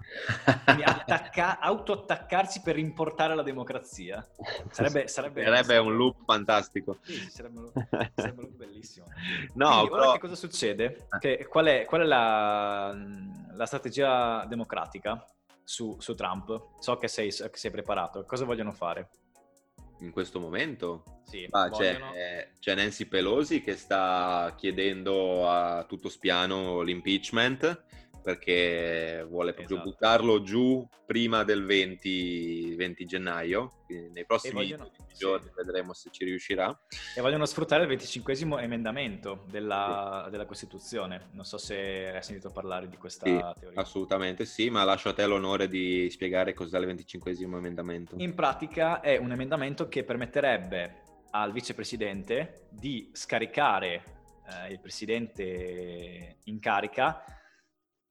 quindi 0.65 0.81
attacca- 0.81 1.59
autoattaccarsi 1.59 2.61
per 2.61 2.79
importare 2.79 3.35
la 3.35 3.43
democrazia. 3.43 4.27
Sarebbe, 4.71 5.07
sarebbe, 5.07 5.43
sarebbe 5.43 5.77
un 5.77 5.95
loop 5.95 6.23
fantastico. 6.25 6.97
Sì, 7.03 7.29
sarebbe 7.29 7.59
un 7.59 7.63
loop, 7.65 8.11
sarebbe 8.15 8.41
un 8.41 8.47
loop 8.47 8.55
bellissimo. 8.55 9.05
No, 9.53 9.69
quindi, 9.69 9.89
però... 9.89 10.01
ora 10.01 10.11
che 10.13 10.19
cosa 10.19 10.35
succede? 10.35 11.07
Che, 11.19 11.45
qual 11.47 11.65
è, 11.67 11.85
qual 11.85 12.01
è 12.01 12.05
la, 12.05 12.97
la, 13.53 13.65
strategia 13.67 14.45
democratica 14.45 15.23
su, 15.71 15.95
su 15.99 16.15
Trump? 16.15 16.79
So 16.79 16.97
che 16.97 17.07
sei, 17.07 17.29
che 17.29 17.57
sei 17.57 17.71
preparato. 17.71 18.25
Cosa 18.25 18.43
vogliono 18.43 18.73
fare? 18.73 19.10
in 19.99 20.10
questo 20.10 20.39
momento. 20.39 21.21
Sì, 21.25 21.45
ah, 21.51 21.69
c'è, 21.69 22.49
c'è, 22.60 22.73
Nancy 22.73 23.05
Pelosi 23.05 23.62
che 23.62 23.75
sta 23.75 24.55
chiedendo 24.57 25.47
a 25.47 25.86
tutto 25.88 26.10
spiano 26.10 26.82
l'impeachment 26.82 27.84
perché 28.22 29.26
vuole 29.28 29.53
proprio 29.53 29.78
esatto. 29.78 29.89
buttarlo 29.89 30.41
giù 30.41 30.88
prima 31.05 31.43
del 31.43 31.65
20, 31.65 32.76
20 32.76 33.05
gennaio, 33.05 33.82
quindi 33.86 34.11
nei 34.11 34.26
prossimi 34.26 34.53
vogliono, 34.53 34.89
giorni 35.17 35.47
sì. 35.47 35.53
vedremo 35.55 35.93
se 35.93 36.09
ci 36.11 36.24
riuscirà. 36.24 36.78
E 37.15 37.22
vogliono 37.22 37.45
sfruttare 37.45 37.82
il 37.82 37.89
25 37.89 38.38
emendamento 38.61 39.43
della, 39.49 40.22
sì. 40.26 40.32
della, 40.32 40.45
Costituzione, 40.45 41.30
non 41.32 41.45
so 41.45 41.57
se 41.57 42.11
hai 42.13 42.24
sentito 42.24 42.51
parlare 42.51 42.88
di 42.88 42.97
questa 42.97 43.26
sì, 43.26 43.59
teoria. 43.59 43.80
Assolutamente 43.80 44.45
sì, 44.45 44.69
ma 44.69 44.84
lascio 44.84 45.09
a 45.09 45.13
te 45.13 45.26
l'onore 45.26 45.67
di 45.67 46.09
spiegare 46.09 46.53
cos'è 46.53 46.78
il 46.78 46.86
25 46.86 47.32
emendamento. 47.32 48.15
In 48.17 48.34
pratica 48.34 49.01
è 49.01 49.17
un 49.17 49.32
emendamento 49.32 49.88
che 49.88 50.03
permetterebbe 50.03 51.01
al 51.32 51.51
vicepresidente 51.51 52.67
di 52.69 53.09
scaricare 53.13 54.03
eh, 54.47 54.72
il 54.72 54.80
presidente 54.80 56.38
in 56.45 56.59
carica 56.59 57.24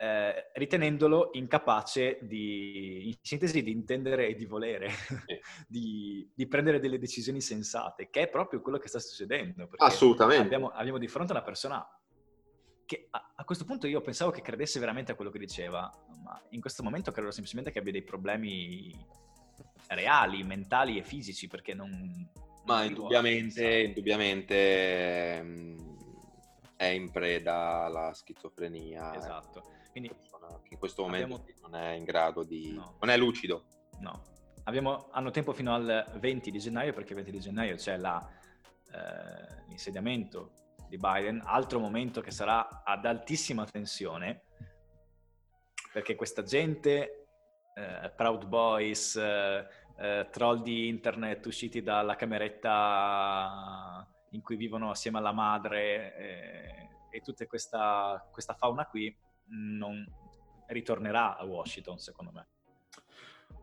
eh, 0.02 0.50
ritenendolo 0.54 1.28
incapace 1.34 2.20
di, 2.22 3.08
in 3.08 3.14
sintesi, 3.20 3.62
di 3.62 3.70
intendere 3.70 4.28
e 4.28 4.34
di 4.34 4.46
volere, 4.46 4.88
di, 5.68 6.26
di, 6.34 6.46
prendere 6.46 6.80
delle 6.80 6.98
decisioni 6.98 7.42
sensate, 7.42 8.08
che 8.08 8.22
è 8.22 8.28
proprio 8.28 8.62
quello 8.62 8.78
che 8.78 8.88
sta 8.88 8.98
succedendo. 8.98 9.68
Assolutamente. 9.76 10.44
Abbiamo, 10.44 10.68
abbiamo, 10.68 10.96
di 10.96 11.06
fronte 11.06 11.32
una 11.32 11.42
persona 11.42 11.86
che 12.86 13.08
a, 13.10 13.32
a, 13.36 13.44
questo 13.44 13.66
punto 13.66 13.86
io 13.86 14.00
pensavo 14.00 14.30
che 14.30 14.40
credesse 14.40 14.80
veramente 14.80 15.12
a 15.12 15.16
quello 15.16 15.30
che 15.30 15.38
diceva, 15.38 15.92
ma 16.24 16.40
in 16.48 16.62
questo 16.62 16.82
momento 16.82 17.12
credo 17.12 17.30
semplicemente 17.30 17.70
che 17.70 17.80
abbia 17.80 17.92
dei 17.92 18.02
problemi 18.02 18.96
reali, 19.88 20.42
mentali 20.44 20.96
e 20.96 21.02
fisici, 21.02 21.46
perché 21.46 21.74
non... 21.74 22.26
Ma 22.64 22.84
indubbiamente, 22.84 23.80
indubbiamente 23.80 25.36
ehm, 25.36 25.96
è 26.76 26.86
in 26.86 27.10
preda 27.10 27.84
alla 27.84 28.14
schizofrenia. 28.14 29.14
Esatto. 29.14 29.78
Quindi 29.90 30.08
che 30.08 30.74
in 30.74 30.78
questo 30.78 31.02
momento 31.02 31.34
abbiamo... 31.34 31.44
non 31.62 31.74
è 31.74 31.92
in 31.92 32.04
grado 32.04 32.42
di... 32.42 32.72
No. 32.72 32.96
non 33.00 33.10
è 33.10 33.16
lucido. 33.16 33.64
No. 34.00 34.22
Abbiamo... 34.64 35.08
hanno 35.10 35.30
tempo 35.30 35.52
fino 35.52 35.74
al 35.74 36.04
20 36.18 36.50
di 36.50 36.58
gennaio 36.58 36.92
perché 36.92 37.10
il 37.10 37.16
20 37.16 37.30
di 37.30 37.40
gennaio 37.40 37.76
c'è 37.76 37.96
la, 37.96 38.24
eh, 38.92 39.64
l'insediamento 39.68 40.52
di 40.88 40.96
Biden, 40.96 41.40
altro 41.44 41.78
momento 41.78 42.20
che 42.20 42.30
sarà 42.30 42.82
ad 42.84 43.04
altissima 43.04 43.64
tensione 43.64 44.44
perché 45.92 46.14
questa 46.14 46.42
gente, 46.42 47.26
eh, 47.74 48.10
Proud 48.10 48.46
Boys, 48.46 49.16
eh, 49.16 49.66
eh, 49.98 50.28
troll 50.30 50.62
di 50.62 50.88
internet 50.88 51.44
usciti 51.46 51.82
dalla 51.82 52.16
cameretta 52.16 54.06
in 54.30 54.40
cui 54.40 54.56
vivono 54.56 54.90
assieme 54.90 55.18
alla 55.18 55.32
madre 55.32 56.16
eh, 56.16 56.88
e 57.10 57.20
tutta 57.20 57.46
questa, 57.46 58.26
questa 58.30 58.54
fauna 58.54 58.86
qui, 58.86 59.14
non 59.50 60.04
ritornerà 60.66 61.36
a 61.36 61.44
Washington, 61.44 61.98
secondo 61.98 62.32
me. 62.32 62.46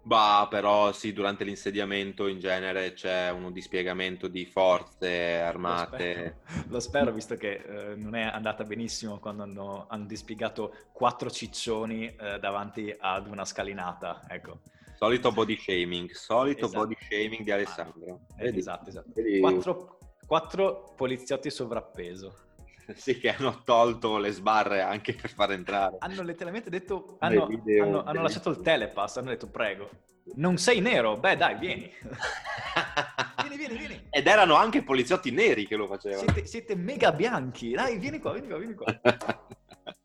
Bah, 0.07 0.47
però 0.49 0.93
sì, 0.93 1.11
durante 1.11 1.43
l'insediamento 1.43 2.27
in 2.27 2.39
genere 2.39 2.93
c'è 2.93 3.29
uno 3.29 3.51
dispiegamento 3.51 4.29
di 4.29 4.45
forze 4.45 5.41
armate. 5.41 6.13
Lo 6.13 6.53
spero, 6.53 6.65
lo 6.69 6.79
spero 6.79 7.11
visto 7.11 7.35
che 7.35 7.55
eh, 7.55 7.95
non 7.95 8.15
è 8.15 8.21
andata 8.21 8.63
benissimo 8.63 9.19
quando 9.19 9.43
hanno, 9.43 9.85
hanno 9.89 10.05
dispiegato 10.05 10.73
quattro 10.93 11.29
ciccioni 11.29 12.05
eh, 12.15 12.39
davanti 12.39 12.95
ad 12.97 13.27
una 13.27 13.43
scalinata, 13.43 14.23
ecco. 14.29 14.61
Solito 14.95 15.31
body 15.33 15.57
shaming, 15.57 16.11
solito 16.11 16.67
esatto. 16.67 16.85
body 16.85 16.95
shaming 17.01 17.43
di 17.43 17.51
Alessandro. 17.51 18.21
Ah, 18.37 18.45
esatto, 18.45 18.89
esatto. 18.89 19.11
Quattro, 19.41 19.97
quattro 20.25 20.93
poliziotti 20.95 21.51
sovrappeso. 21.51 22.46
sì, 22.95 23.19
che 23.19 23.33
hanno 23.33 23.61
tolto 23.63 24.17
le 24.17 24.31
sbarre 24.31 24.81
anche 24.81 25.13
per 25.13 25.29
far 25.29 25.51
entrare. 25.51 25.97
Hanno 25.99 26.21
letteralmente 26.23 26.69
detto, 26.69 27.17
hanno, 27.19 27.45
video, 27.47 27.83
hanno, 27.83 28.03
hanno 28.03 28.21
lasciato 28.21 28.49
il 28.49 28.61
telepass, 28.61 29.17
hanno 29.17 29.29
detto 29.29 29.49
prego. 29.49 29.89
Non 30.35 30.57
sei 30.57 30.81
nero? 30.81 31.17
Beh 31.17 31.37
dai, 31.37 31.57
vieni. 31.57 31.89
vieni, 33.41 33.57
vieni, 33.57 33.77
vieni. 33.77 34.07
Ed 34.09 34.27
erano 34.27 34.55
anche 34.55 34.83
poliziotti 34.83 35.31
neri 35.31 35.65
che 35.67 35.75
lo 35.75 35.87
facevano. 35.87 36.21
Siete, 36.21 36.45
siete 36.45 36.75
mega 36.75 37.11
bianchi. 37.13 37.71
Dai, 37.71 37.97
vieni 37.97 38.19
qua, 38.19 38.33
vieni 38.33 38.47
qua, 38.47 38.57
vieni 38.57 38.73
qua. 38.73 38.85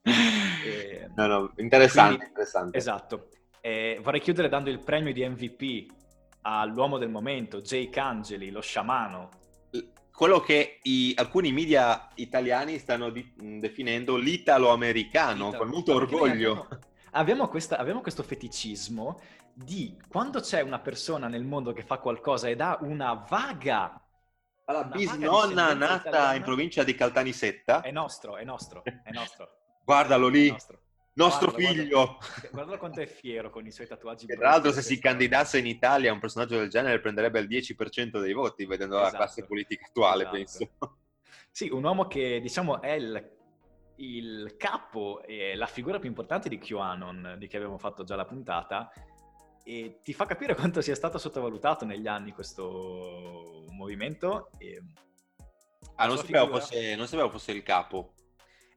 e... 0.02 1.10
No, 1.16 1.26
no, 1.26 1.52
interessante, 1.56 2.16
Quindi, 2.16 2.26
interessante. 2.26 2.78
Esatto. 2.78 3.28
E 3.60 3.98
vorrei 4.02 4.20
chiudere 4.20 4.48
dando 4.48 4.70
il 4.70 4.80
premio 4.80 5.12
di 5.12 5.28
MVP 5.28 5.92
all'uomo 6.42 6.98
del 6.98 7.10
momento, 7.10 7.60
Jake 7.60 7.98
Angeli, 7.98 8.50
lo 8.50 8.60
sciamano, 8.60 9.28
quello 10.14 10.40
che 10.40 10.78
i, 10.82 11.12
alcuni 11.16 11.52
media 11.52 12.08
italiani 12.16 12.78
stanno 12.78 13.10
di, 13.10 13.32
definendo 13.36 14.16
l'italo-americano, 14.16 15.48
Italo. 15.48 15.62
con 15.62 15.68
molto 15.68 15.94
orgoglio. 15.94 16.68
Abbiamo, 17.12 17.48
questa, 17.48 17.76
abbiamo 17.76 18.00
questo 18.00 18.22
feticismo 18.22 19.20
di 19.52 19.96
quando 20.08 20.40
c'è 20.40 20.62
una 20.62 20.78
persona 20.78 21.28
nel 21.28 21.44
mondo 21.44 21.72
che 21.72 21.82
fa 21.82 21.98
qualcosa 21.98 22.48
ed 22.48 22.60
ha 22.60 22.78
una 22.80 23.12
vaga 23.28 24.02
la 24.64 24.84
bisnonna 24.84 25.74
nata 25.74 26.08
italiana, 26.08 26.34
in 26.34 26.42
provincia 26.42 26.82
di 26.82 26.94
Caltanissetta. 26.94 27.82
È 27.82 27.90
nostro, 27.90 28.36
è 28.36 28.44
nostro, 28.44 28.82
è 28.84 29.10
nostro. 29.10 29.48
Guardalo 29.84 30.28
lì. 30.28 30.50
Nostro. 30.50 30.78
Nostro 31.14 31.50
guarda, 31.50 31.68
figlio. 31.68 32.04
Guarda, 32.04 32.48
guarda, 32.50 32.76
quanto 32.78 33.00
è 33.00 33.06
fiero 33.06 33.50
con 33.50 33.66
i 33.66 33.70
suoi 33.70 33.86
tatuaggi. 33.86 34.26
Tra 34.26 34.50
l'altro, 34.50 34.72
se 34.72 34.80
si 34.80 34.98
candidasse 34.98 35.58
in 35.58 35.66
Italia 35.66 36.12
un 36.12 36.20
personaggio 36.20 36.58
del 36.58 36.70
genere 36.70 37.00
prenderebbe 37.00 37.40
il 37.40 37.48
10% 37.48 38.20
dei 38.20 38.32
voti, 38.32 38.64
vedendo 38.64 38.96
esatto. 38.96 39.12
la 39.12 39.18
classe 39.18 39.44
politica 39.44 39.86
attuale, 39.86 40.22
esatto. 40.22 40.36
penso. 40.36 40.70
Sì, 41.50 41.68
un 41.68 41.84
uomo 41.84 42.06
che 42.06 42.40
diciamo 42.40 42.80
è 42.80 42.92
il, 42.92 43.30
il 43.96 44.54
capo 44.56 45.22
e 45.22 45.54
la 45.54 45.66
figura 45.66 45.98
più 45.98 46.08
importante 46.08 46.48
di 46.48 46.58
QAnon, 46.58 47.36
di 47.38 47.46
cui 47.46 47.58
abbiamo 47.58 47.76
fatto 47.76 48.04
già 48.04 48.16
la 48.16 48.24
puntata, 48.24 48.90
e 49.64 50.00
ti 50.02 50.14
fa 50.14 50.24
capire 50.24 50.54
quanto 50.54 50.80
sia 50.80 50.94
stato 50.94 51.18
sottovalutato 51.18 51.84
negli 51.84 52.06
anni 52.06 52.32
questo 52.32 53.66
movimento. 53.68 54.50
E... 54.56 54.82
Ah, 55.96 56.06
non 56.06 56.16
sapevo, 56.16 56.44
figura... 56.44 56.60
fosse, 56.60 56.96
non 56.96 57.06
sapevo 57.06 57.28
fosse 57.28 57.52
il 57.52 57.62
capo. 57.62 58.14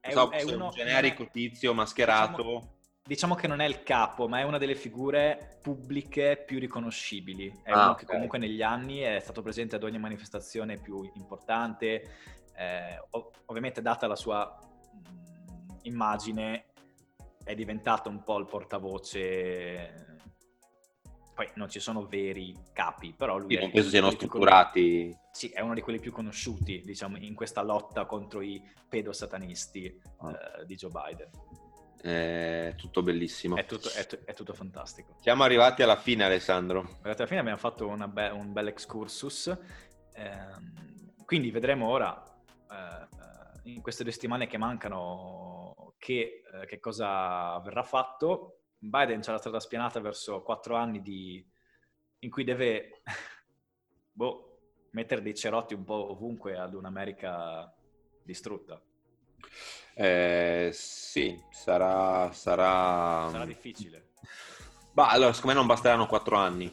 È, 0.06 0.12
so, 0.12 0.30
è 0.30 0.44
uno, 0.44 0.66
un 0.66 0.72
generico 0.72 1.24
è, 1.24 1.32
tizio 1.32 1.74
mascherato. 1.74 2.44
Diciamo, 2.44 2.74
diciamo, 3.04 3.36
che 3.36 3.48
non 3.48 3.60
è 3.60 3.66
il 3.66 3.82
capo, 3.82 4.28
ma 4.28 4.40
è 4.40 4.44
una 4.44 4.60
delle 4.60 4.76
figure 4.76 5.58
pubbliche 5.64 6.44
più 6.46 6.60
riconoscibili. 6.60 7.52
È 7.64 7.72
ah, 7.72 7.74
uno 7.74 7.92
okay. 7.92 8.06
che 8.06 8.12
comunque 8.12 8.38
negli 8.38 8.62
anni 8.62 9.00
è 9.00 9.20
stato 9.20 9.42
presente 9.42 9.78
ad 9.78 9.84
ogni 9.84 9.98
manifestazione 9.98 10.78
più 10.78 11.10
importante. 11.16 12.18
Eh, 12.56 13.04
ov- 13.10 13.34
ovviamente, 13.46 13.82
data 13.82 14.06
la 14.06 14.16
sua 14.16 14.60
mh, 14.60 15.80
immagine, 15.84 16.66
è 17.44 17.56
diventato 17.56 18.08
un 18.10 18.22
po' 18.24 18.38
il 18.38 18.46
portavoce 18.46 20.15
poi 21.36 21.50
non 21.56 21.70
ci 21.70 21.82
sono 21.82 22.06
veri 22.06 22.56
capi, 22.72 23.14
però 23.14 23.38
lui... 23.38 23.54
Io 23.54 23.60
non 23.60 23.72
penso 23.72 23.90
siano 23.90 24.10
strutturati. 24.10 25.10
Con... 25.12 25.20
Sì, 25.34 25.50
è 25.50 25.60
uno 25.60 25.74
di 25.74 25.82
quelli 25.82 26.00
più 26.00 26.14
conosciuti, 26.14 26.82
diciamo, 26.86 27.18
in 27.18 27.36
questa 27.36 27.62
lotta 27.62 28.06
contro 28.06 28.40
i 28.40 28.64
pedosatanisti 28.88 30.02
oh. 30.20 30.32
eh, 30.32 30.66
di 30.66 30.76
Joe 30.76 30.92
Biden. 30.92 31.30
È 32.02 32.74
tutto 32.78 33.04
bellissimo. 33.04 33.58
È 33.58 33.66
tutto, 33.66 33.90
è, 33.90 34.08
è 34.08 34.34
tutto, 34.34 34.54
fantastico. 34.54 35.18
Siamo 35.20 35.44
arrivati 35.44 35.84
alla 35.84 35.98
fine, 35.98 36.24
Alessandro. 36.24 36.80
Arrivati 36.80 37.18
alla 37.18 37.28
fine 37.28 37.40
abbiamo 37.42 37.58
fatto 37.58 37.94
be- 38.08 38.30
un 38.30 38.54
bel 38.54 38.68
excursus. 38.68 39.48
Eh, 40.14 41.24
quindi 41.26 41.52
vedremo 41.52 41.90
ora, 41.90 42.24
eh, 42.72 43.72
in 43.74 43.82
queste 43.82 44.04
due 44.04 44.14
settimane 44.14 44.48
che 44.48 44.58
mancano, 44.58 45.96
che, 45.98 46.44
eh, 46.54 46.66
che 46.66 46.80
cosa 46.80 47.60
verrà 47.60 47.84
fatto 47.84 48.60
Biden 48.90 49.22
c'ha 49.22 49.32
la 49.32 49.38
strada 49.38 49.60
spianata 49.60 50.00
verso 50.00 50.42
quattro 50.42 50.76
anni 50.76 51.02
di... 51.02 51.46
in 52.20 52.30
cui 52.30 52.44
deve 52.44 53.02
boh, 54.12 54.60
mettere 54.92 55.22
dei 55.22 55.36
cerotti 55.36 55.74
un 55.74 55.84
po' 55.84 56.12
ovunque 56.12 56.58
ad 56.58 56.74
un'America 56.74 57.74
distrutta. 58.24 58.82
Eh, 59.94 60.70
sì, 60.74 61.40
sarà, 61.52 62.32
sarà... 62.32 63.30
Sarà 63.30 63.46
difficile. 63.46 64.10
Bah, 64.92 65.10
allora, 65.10 65.34
secondo 65.34 65.54
me 65.54 65.60
non 65.60 65.68
basteranno 65.68 66.08
quattro 66.08 66.38
anni. 66.38 66.72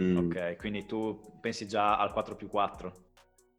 Mm. 0.00 0.16
Ok, 0.16 0.56
quindi 0.56 0.86
tu 0.86 1.38
pensi 1.40 1.66
già 1.68 1.98
al 1.98 2.12
4 2.12 2.34
più 2.34 2.48
4? 2.48 3.10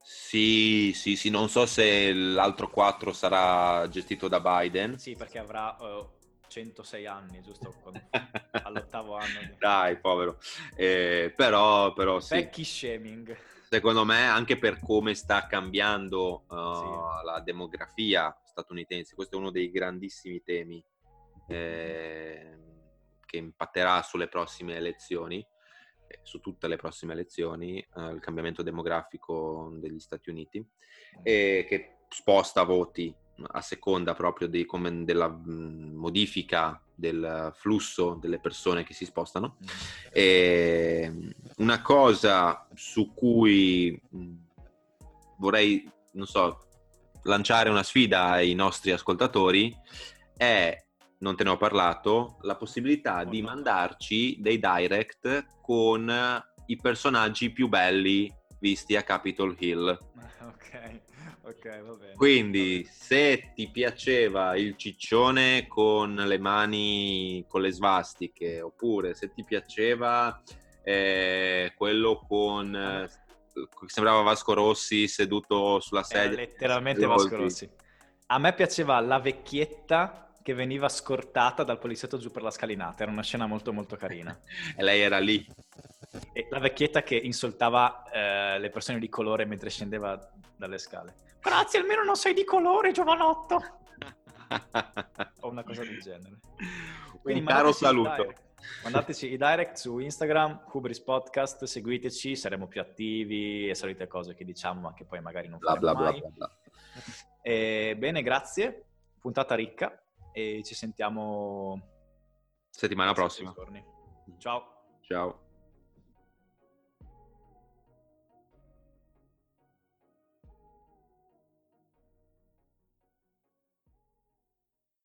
Sì, 0.02 0.92
sì, 0.94 1.16
sì, 1.16 1.30
non 1.30 1.48
so 1.48 1.66
se 1.66 2.12
l'altro 2.12 2.70
4 2.70 3.14
sarà 3.14 3.88
gestito 3.90 4.28
da 4.28 4.40
Biden. 4.40 4.98
Sì, 4.98 5.16
perché 5.16 5.40
avrà 5.40 5.78
uh, 5.80 6.10
106 6.54 7.06
anni, 7.08 7.42
giusto? 7.42 7.74
all'ottavo 8.64 9.16
anno. 9.16 9.56
Dai, 9.58 10.00
povero. 10.00 10.38
Eh, 10.76 11.34
però, 11.36 11.94
però 11.94 12.20
sì. 12.20 12.36
Vecchi 12.36 12.64
shaming. 12.64 13.36
Secondo 13.68 14.06
me, 14.06 14.28
anche 14.28 14.60
per 14.60 14.80
come 14.80 15.16
sta 15.16 15.48
cambiando 15.48 16.46
uh, 16.48 16.56
sì. 16.76 17.26
la 17.26 17.42
demografia 17.44 18.40
statunitense, 18.44 19.16
questo 19.16 19.36
è 19.36 19.40
uno 19.40 19.50
dei 19.50 19.72
grandissimi 19.72 20.44
temi 20.44 20.84
eh, 21.48 22.58
che 23.26 23.38
impatterà 23.38 24.04
sulle 24.04 24.28
prossime 24.28 24.76
elezioni, 24.76 25.44
eh, 26.06 26.20
su 26.22 26.40
tutte 26.40 26.68
le 26.68 26.76
prossime 26.76 27.14
elezioni, 27.14 27.84
uh, 27.96 28.12
il 28.12 28.20
cambiamento 28.20 28.62
demografico 28.62 29.72
degli 29.80 30.00
Stati 30.00 30.30
Uniti, 30.30 30.60
mm. 30.60 31.22
e 31.24 31.66
che 31.68 31.98
sposta 32.10 32.62
voti 32.62 33.22
a 33.52 33.62
seconda 33.62 34.14
proprio 34.14 34.48
di, 34.48 34.66
come, 34.66 35.04
della 35.04 35.28
modifica 35.28 36.80
del 36.96 37.52
flusso 37.56 38.18
delle 38.22 38.40
persone 38.40 38.84
che 38.84 38.94
si 38.94 39.06
spostano. 39.06 39.58
Mm. 39.62 39.68
E 40.12 41.36
una 41.58 41.82
cosa 41.82 42.68
su 42.76 43.14
cui 43.14 44.00
vorrei, 45.38 45.90
non 46.14 46.28
so, 46.28 46.60
lanciare 47.24 47.70
una 47.70 47.84
sfida 47.84 48.32
ai 48.32 48.54
nostri 48.54 48.92
ascoltatori 48.92 49.76
è, 50.36 50.84
non 51.20 51.36
te 51.36 51.44
ne 51.44 51.52
ho 51.52 51.58
parlato, 51.58 52.38
la 52.42 52.56
possibilità 52.56 53.24
di 53.24 53.42
mandarci 53.42 54.38
dei 54.40 54.60
direct 54.60 55.46
con 55.62 56.12
i 56.66 56.76
personaggi 56.78 57.50
più 57.52 57.68
belli 57.68 58.32
visti 58.60 58.96
a 58.96 59.04
Capitol 59.04 59.56
Hill. 59.58 59.98
Ok, 61.46 61.82
va 61.82 61.94
bene. 61.96 62.14
Quindi, 62.14 62.88
se 62.90 63.52
ti 63.54 63.70
piaceva 63.70 64.56
il 64.56 64.78
ciccione 64.78 65.68
con 65.68 66.16
le 66.16 66.38
mani 66.38 67.46
con 67.48 67.62
le 67.62 67.72
svastiche, 67.72 68.62
oppure 68.62 69.14
se 69.14 69.34
ti 69.34 69.44
piaceva 69.44 70.42
eh, 70.84 71.74
quello 71.76 72.24
con 72.26 72.76
eh, 72.76 73.10
sembrava 73.88 74.22
Vasco 74.22 74.54
Rossi 74.54 75.08
seduto 75.08 75.80
sulla 75.80 76.04
sedia. 76.04 76.32
Era 76.32 76.36
letteralmente 76.36 77.06
Vasco 77.06 77.36
Rossi. 77.36 77.70
A 78.28 78.40
me 78.40 78.54
piaceva 78.54 79.00
la 79.00 79.20
vecchietta 79.20 80.32
che 80.42 80.54
veniva 80.54 80.90
scortata 80.90 81.64
dal 81.64 81.80
poliziotto 81.80 82.18
giù 82.18 82.32
per 82.32 82.42
la 82.42 82.52
scalinata. 82.52 83.04
Era 83.04 83.12
una 83.12 83.24
scena 83.24 83.48
molto 83.48 83.72
molto 83.72 83.96
carina. 83.96 84.38
e 84.76 84.84
lei 84.84 85.02
era 85.02 85.20
lì. 85.20 85.46
E 86.32 86.48
la 86.50 86.60
vecchietta 86.60 87.02
che 87.02 87.16
insultava 87.16 88.04
eh, 88.12 88.60
le 88.60 88.70
persone 88.70 89.00
di 89.00 89.10
colore 89.10 89.46
mentre 89.46 89.70
scendeva 89.70 90.32
dalle 90.56 90.78
scale. 90.78 91.16
Grazie, 91.40 91.80
almeno 91.80 92.04
non 92.04 92.16
sei 92.16 92.34
di 92.34 92.44
colore, 92.44 92.92
giovanotto. 92.92 93.80
o 95.42 95.50
una 95.50 95.64
cosa 95.64 95.82
del 95.82 96.00
genere. 96.02 96.40
Quindi 97.22 97.42
Un 97.42 97.48
caro 97.48 97.72
saluto. 97.72 98.34
Mandateci 98.84 99.32
i 99.32 99.38
direct 99.38 99.76
su 99.76 99.98
Instagram, 99.98 100.66
Hubris 100.72 101.02
Podcast, 101.02 101.66
seguiteci, 101.66 102.36
saremo 102.36 102.68
più 102.68 102.80
attivi 102.80 103.68
e 103.68 103.76
solite 103.76 104.08
cose 104.08 104.36
che 104.36 104.46
diciamo 104.46 104.82
ma 104.82 104.94
che 104.94 105.04
poi 105.04 105.20
magari 105.20 105.50
non 105.50 105.60
bla, 105.60 105.76
bla, 105.76 105.94
mai. 105.94 106.20
Bla, 106.20 106.30
bla, 106.30 106.48
bla. 106.48 106.58
E, 107.42 107.96
bene, 107.98 108.22
grazie, 108.22 108.86
puntata 109.20 109.56
ricca 109.56 110.02
e 110.32 110.62
ci 110.64 110.76
sentiamo 110.76 111.82
settimana 112.70 113.14
prossima. 113.14 113.54
Ciao. 114.38 114.98
Ciao. 115.02 115.43